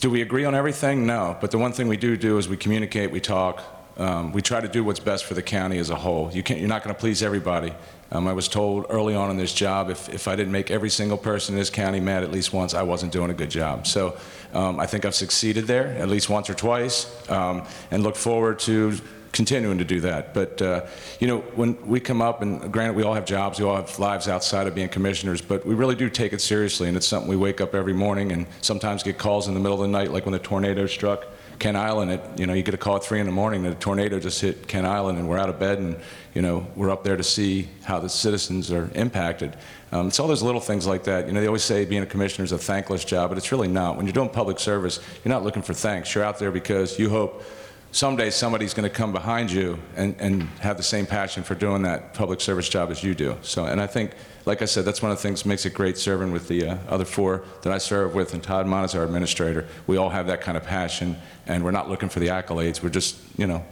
Do 0.00 0.10
we 0.10 0.20
agree 0.20 0.44
on 0.44 0.54
everything? 0.54 1.06
No. 1.06 1.36
But 1.40 1.50
the 1.50 1.58
one 1.58 1.72
thing 1.72 1.88
we 1.88 1.96
do 1.96 2.16
do 2.16 2.38
is 2.38 2.48
we 2.48 2.56
communicate, 2.56 3.10
we 3.12 3.20
talk, 3.20 3.62
um, 3.96 4.32
we 4.32 4.42
try 4.42 4.60
to 4.60 4.68
do 4.68 4.82
what's 4.84 5.00
best 5.00 5.24
for 5.24 5.34
the 5.34 5.42
county 5.42 5.78
as 5.78 5.90
a 5.90 5.96
whole. 5.96 6.30
You 6.32 6.42
can't, 6.42 6.60
you're 6.60 6.68
not 6.68 6.82
going 6.82 6.94
to 6.94 7.00
please 7.00 7.22
everybody. 7.22 7.72
Um, 8.10 8.28
I 8.28 8.32
was 8.32 8.48
told 8.48 8.86
early 8.90 9.14
on 9.14 9.30
in 9.30 9.36
this 9.38 9.54
job, 9.54 9.88
if, 9.88 10.08
if 10.08 10.28
I 10.28 10.36
didn't 10.36 10.52
make 10.52 10.70
every 10.70 10.90
single 10.90 11.16
person 11.16 11.54
in 11.54 11.58
this 11.58 11.70
county 11.70 12.00
mad 12.00 12.22
at 12.22 12.30
least 12.30 12.52
once, 12.52 12.74
I 12.74 12.82
wasn't 12.82 13.12
doing 13.12 13.30
a 13.30 13.34
good 13.34 13.50
job. 13.50 13.86
So 13.86 14.18
um, 14.52 14.78
I 14.78 14.86
think 14.86 15.04
I've 15.04 15.14
succeeded 15.14 15.66
there 15.66 15.88
at 15.98 16.08
least 16.08 16.28
once 16.28 16.50
or 16.50 16.54
twice, 16.54 17.06
um, 17.30 17.66
and 17.90 18.02
look 18.02 18.16
forward 18.16 18.58
to 18.60 18.98
continuing 19.32 19.78
to 19.78 19.84
do 19.84 20.00
that. 20.00 20.34
But, 20.34 20.60
uh, 20.60 20.86
you 21.18 21.26
know, 21.26 21.38
when 21.54 21.86
we 21.86 22.00
come 22.00 22.20
up, 22.20 22.42
and 22.42 22.70
granted, 22.70 22.96
we 22.96 23.02
all 23.02 23.14
have 23.14 23.24
jobs, 23.24 23.58
we 23.58 23.64
all 23.64 23.76
have 23.76 23.98
lives 23.98 24.28
outside 24.28 24.66
of 24.66 24.74
being 24.74 24.90
commissioners, 24.90 25.40
but 25.40 25.64
we 25.64 25.74
really 25.74 25.94
do 25.94 26.10
take 26.10 26.34
it 26.34 26.42
seriously, 26.42 26.88
and 26.88 26.98
it's 26.98 27.06
something 27.06 27.30
we 27.30 27.36
wake 27.36 27.62
up 27.62 27.74
every 27.74 27.94
morning 27.94 28.30
and 28.32 28.46
sometimes 28.60 29.02
get 29.02 29.16
calls 29.16 29.48
in 29.48 29.54
the 29.54 29.60
middle 29.60 29.80
of 29.80 29.82
the 29.82 29.88
night, 29.88 30.12
like 30.12 30.26
when 30.26 30.34
the 30.34 30.38
tornado 30.38 30.86
struck 30.86 31.24
Kent 31.62 31.76
Island. 31.76 32.10
It, 32.10 32.20
you 32.36 32.46
know, 32.46 32.54
you 32.54 32.64
get 32.64 32.74
a 32.74 32.78
call 32.78 32.96
at 32.96 33.04
3 33.04 33.20
in 33.20 33.26
the 33.26 33.32
morning 33.32 33.62
that 33.62 33.72
a 33.72 33.76
tornado 33.76 34.18
just 34.18 34.40
hit 34.40 34.66
Kent 34.66 34.84
Island, 34.84 35.16
and 35.18 35.28
we're 35.28 35.38
out 35.38 35.48
of 35.48 35.60
bed, 35.60 35.78
and, 35.78 35.96
you 36.34 36.42
know, 36.42 36.66
we're 36.74 36.90
up 36.90 37.04
there 37.04 37.16
to 37.16 37.22
see 37.22 37.68
how 37.84 38.00
the 38.00 38.08
citizens 38.08 38.72
are 38.72 38.90
impacted. 38.96 39.56
Um, 39.92 40.08
it's 40.08 40.18
all 40.18 40.26
those 40.26 40.42
little 40.42 40.60
things 40.60 40.88
like 40.88 41.04
that. 41.04 41.28
You 41.28 41.32
know, 41.32 41.40
they 41.40 41.46
always 41.46 41.62
say 41.62 41.84
being 41.84 42.02
a 42.02 42.06
commissioner 42.06 42.44
is 42.44 42.50
a 42.50 42.58
thankless 42.58 43.04
job, 43.04 43.30
but 43.30 43.38
it's 43.38 43.52
really 43.52 43.68
not. 43.68 43.96
When 43.96 44.06
you're 44.06 44.12
doing 44.12 44.28
public 44.28 44.58
service, 44.58 44.98
you're 45.24 45.30
not 45.30 45.44
looking 45.44 45.62
for 45.62 45.72
thanks. 45.72 46.12
You're 46.12 46.24
out 46.24 46.40
there 46.40 46.50
because 46.50 46.98
you 46.98 47.08
hope 47.08 47.44
someday 47.92 48.30
somebody's 48.30 48.74
going 48.74 48.88
to 48.88 48.94
come 48.94 49.12
behind 49.12 49.52
you 49.52 49.78
and, 49.96 50.16
and 50.18 50.42
have 50.60 50.78
the 50.78 50.82
same 50.82 51.06
passion 51.06 51.42
for 51.42 51.54
doing 51.54 51.82
that 51.82 52.14
public 52.14 52.40
service 52.40 52.68
job 52.68 52.90
as 52.90 53.04
you 53.04 53.14
do. 53.14 53.36
So, 53.42 53.66
and 53.66 53.80
I 53.80 53.86
think, 53.86 54.12
like 54.46 54.62
I 54.62 54.64
said, 54.64 54.84
that's 54.84 55.02
one 55.02 55.12
of 55.12 55.18
the 55.18 55.22
things 55.22 55.42
that 55.42 55.48
makes 55.48 55.66
it 55.66 55.74
great 55.74 55.98
serving 55.98 56.32
with 56.32 56.48
the 56.48 56.68
uh, 56.68 56.76
other 56.88 57.04
four 57.04 57.44
that 57.62 57.72
I 57.72 57.78
serve 57.78 58.14
with, 58.14 58.32
and 58.32 58.42
Todd 58.42 58.66
Mohn 58.66 58.84
is 58.84 58.94
our 58.94 59.04
administrator. 59.04 59.68
We 59.86 59.98
all 59.98 60.08
have 60.08 60.26
that 60.26 60.40
kind 60.40 60.56
of 60.56 60.64
passion, 60.64 61.16
and 61.46 61.62
we're 61.62 61.70
not 61.70 61.88
looking 61.88 62.08
for 62.08 62.18
the 62.18 62.28
accolades. 62.28 62.82
We're 62.82 62.88
just, 62.88 63.18
you 63.36 63.46
know, 63.46 63.64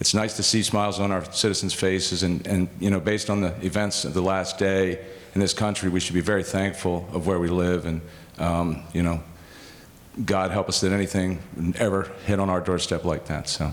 it's 0.00 0.14
nice 0.14 0.34
to 0.36 0.42
see 0.42 0.62
smiles 0.62 0.98
on 0.98 1.12
our 1.12 1.24
citizens' 1.32 1.74
faces, 1.74 2.22
and, 2.22 2.44
and 2.46 2.68
you 2.80 2.90
know, 2.90 3.00
based 3.00 3.28
on 3.28 3.42
the 3.42 3.54
events 3.64 4.04
of 4.04 4.14
the 4.14 4.22
last 4.22 4.58
day 4.58 5.04
in 5.34 5.40
this 5.40 5.52
country, 5.52 5.90
we 5.90 6.00
should 6.00 6.14
be 6.14 6.20
very 6.20 6.42
thankful 6.42 7.06
of 7.12 7.26
where 7.26 7.38
we 7.38 7.48
live, 7.48 7.84
and 7.84 8.00
um, 8.38 8.82
you 8.94 9.02
know, 9.02 9.22
God 10.24 10.50
help 10.50 10.68
us 10.68 10.80
that 10.80 10.92
anything 10.92 11.40
ever 11.78 12.10
hit 12.26 12.40
on 12.40 12.50
our 12.50 12.60
doorstep 12.60 13.04
like 13.04 13.26
that. 13.26 13.48
So. 13.48 13.72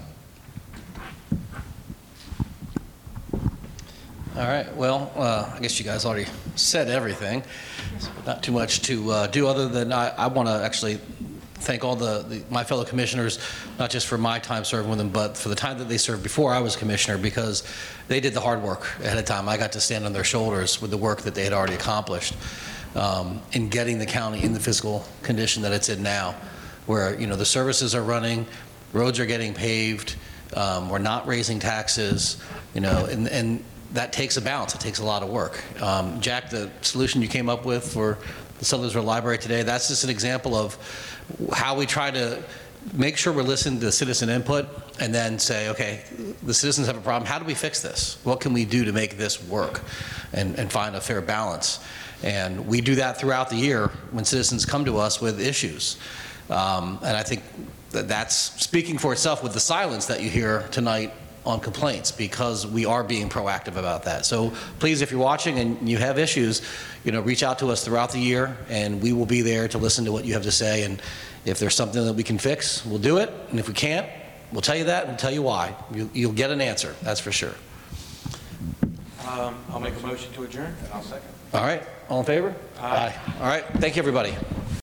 All 4.37 4.41
right, 4.47 4.73
well, 4.75 5.11
uh, 5.15 5.49
I 5.55 5.59
guess 5.59 5.79
you 5.79 5.85
guys 5.85 6.05
already 6.05 6.27
said 6.55 6.89
everything. 6.89 7.41
So 7.99 8.09
Not 8.25 8.43
too 8.43 8.51
much 8.51 8.81
to 8.81 9.09
uh, 9.09 9.27
do, 9.27 9.47
other 9.47 9.69
than 9.69 9.93
I, 9.93 10.09
I 10.09 10.27
want 10.27 10.49
to 10.49 10.55
actually 10.55 10.95
thank 11.55 11.85
all 11.85 11.95
the, 11.95 12.23
the- 12.27 12.43
my 12.51 12.63
fellow 12.65 12.83
commissioners, 12.83 13.39
not 13.79 13.89
just 13.89 14.07
for 14.07 14.17
my 14.17 14.37
time 14.39 14.65
serving 14.65 14.89
with 14.89 14.99
them, 14.99 15.09
but 15.09 15.37
for 15.37 15.47
the 15.47 15.55
time 15.55 15.77
that 15.79 15.87
they 15.87 15.97
served 15.97 16.21
before 16.21 16.53
I 16.53 16.59
was 16.59 16.75
commissioner, 16.75 17.17
because 17.17 17.63
they 18.09 18.19
did 18.19 18.33
the 18.33 18.41
hard 18.41 18.61
work 18.61 18.81
ahead 18.99 19.17
of 19.17 19.23
time. 19.23 19.47
I 19.47 19.55
got 19.55 19.71
to 19.71 19.79
stand 19.81 20.05
on 20.05 20.11
their 20.11 20.25
shoulders 20.25 20.81
with 20.81 20.91
the 20.91 20.97
work 20.97 21.21
that 21.21 21.33
they 21.33 21.45
had 21.45 21.53
already 21.53 21.75
accomplished 21.75 22.35
um, 22.95 23.41
in 23.51 23.69
getting 23.69 23.99
the 23.99 24.05
county 24.05 24.43
in 24.43 24.53
the 24.53 24.59
physical 24.59 25.05
condition 25.21 25.61
that 25.63 25.71
it's 25.71 25.89
in 25.89 26.01
now, 26.01 26.35
where, 26.85 27.19
you 27.19 27.27
know, 27.27 27.35
the 27.35 27.45
services 27.45 27.93
are 27.93 28.03
running, 28.03 28.45
roads 28.93 29.19
are 29.19 29.25
getting 29.25 29.53
paved, 29.53 30.15
um, 30.55 30.89
we're 30.89 30.99
not 30.99 31.27
raising 31.27 31.59
taxes, 31.59 32.41
you 32.73 32.81
know, 32.81 33.05
and, 33.05 33.27
and 33.27 33.63
that 33.93 34.13
takes 34.13 34.37
a 34.37 34.41
balance. 34.41 34.75
It 34.75 34.81
takes 34.81 34.99
a 34.99 35.05
lot 35.05 35.23
of 35.23 35.29
work. 35.29 35.63
Um, 35.81 36.19
Jack, 36.21 36.49
the 36.49 36.69
solution 36.81 37.21
you 37.21 37.27
came 37.27 37.49
up 37.49 37.65
with 37.65 37.91
for 37.93 38.17
the 38.59 38.65
Sudlersville 38.65 39.03
Library 39.03 39.37
today, 39.37 39.63
that's 39.63 39.87
just 39.87 40.03
an 40.03 40.09
example 40.09 40.55
of 40.55 40.77
how 41.53 41.77
we 41.77 41.85
try 41.85 42.11
to 42.11 42.41
make 42.93 43.17
sure 43.17 43.33
we're 43.33 43.41
listening 43.41 43.79
to 43.79 43.91
citizen 43.91 44.29
input 44.29 44.67
and 44.99 45.13
then 45.13 45.39
say, 45.39 45.69
okay, 45.69 46.03
the 46.43 46.53
citizens 46.53 46.87
have 46.87 46.97
a 46.97 47.01
problem. 47.01 47.27
How 47.27 47.39
do 47.39 47.45
we 47.45 47.55
fix 47.55 47.81
this? 47.81 48.17
What 48.23 48.39
can 48.39 48.53
we 48.53 48.63
do 48.63 48.85
to 48.85 48.93
make 48.93 49.17
this 49.17 49.43
work 49.43 49.81
and, 50.33 50.57
and 50.59 50.71
find 50.71 50.95
a 50.95 51.01
fair 51.01 51.21
balance? 51.21 51.79
And 52.23 52.67
we 52.67 52.81
do 52.81 52.95
that 52.95 53.17
throughout 53.19 53.49
the 53.49 53.55
year 53.57 53.87
when 54.11 54.25
citizens 54.25 54.65
come 54.65 54.85
to 54.85 54.97
us 54.97 55.21
with 55.21 55.39
issues. 55.39 55.97
Um, 56.49 56.99
and 57.03 57.15
I 57.17 57.23
think 57.23 57.43
that 57.91 58.07
that's 58.07 58.35
speaking 58.35 58.97
for 58.97 59.13
itself 59.13 59.43
with 59.43 59.53
the 59.53 59.59
silence 59.59 60.05
that 60.07 60.21
you 60.21 60.29
hear 60.29 60.67
tonight 60.71 61.13
on 61.45 61.59
complaints 61.59 62.11
because 62.11 62.65
we 62.65 62.85
are 62.85 63.03
being 63.03 63.29
proactive 63.29 63.77
about 63.77 64.03
that. 64.03 64.25
So 64.25 64.51
please, 64.79 65.01
if 65.03 65.11
you're 65.11 65.19
watching 65.19 65.59
and 65.59 65.87
you 65.87 65.97
have 65.97 66.17
issues, 66.17 66.63
you 67.03 67.11
know, 67.11 67.21
reach 67.21 67.43
out 67.43 67.59
to 67.59 67.67
us 67.67 67.85
throughout 67.85 68.11
the 68.11 68.19
year 68.19 68.57
and 68.69 68.99
we 69.01 69.13
will 69.13 69.27
be 69.27 69.41
there 69.41 69.67
to 69.67 69.77
listen 69.77 70.05
to 70.05 70.11
what 70.11 70.25
you 70.25 70.33
have 70.33 70.43
to 70.43 70.51
say. 70.51 70.83
And 70.83 70.99
if 71.45 71.59
there's 71.59 71.75
something 71.75 72.03
that 72.03 72.13
we 72.13 72.23
can 72.23 72.39
fix, 72.39 72.83
we'll 72.85 72.97
do 72.97 73.17
it. 73.17 73.31
And 73.51 73.59
if 73.59 73.67
we 73.67 73.75
can't, 73.75 74.07
we'll 74.51 74.61
tell 74.63 74.75
you 74.75 74.85
that 74.85 75.01
and 75.03 75.09
we'll 75.11 75.17
tell 75.19 75.31
you 75.33 75.43
why. 75.43 75.75
You- 75.93 76.09
You'll 76.13 76.33
get 76.33 76.49
an 76.49 76.61
answer, 76.61 76.95
that's 77.03 77.19
for 77.19 77.31
sure. 77.31 77.53
Um, 79.27 79.55
I'll 79.69 79.79
make 79.79 79.95
a 79.95 80.05
motion 80.05 80.31
to 80.33 80.43
adjourn, 80.43 80.75
and 80.83 80.93
I'll 80.93 81.01
second. 81.03 81.29
All 81.53 81.61
right, 81.61 81.81
all 82.09 82.19
in 82.19 82.25
favor? 82.25 82.53
Aye. 82.79 83.15
All 83.39 83.47
right, 83.47 83.63
thank 83.79 83.95
you, 83.95 84.01
everybody. 84.01 84.33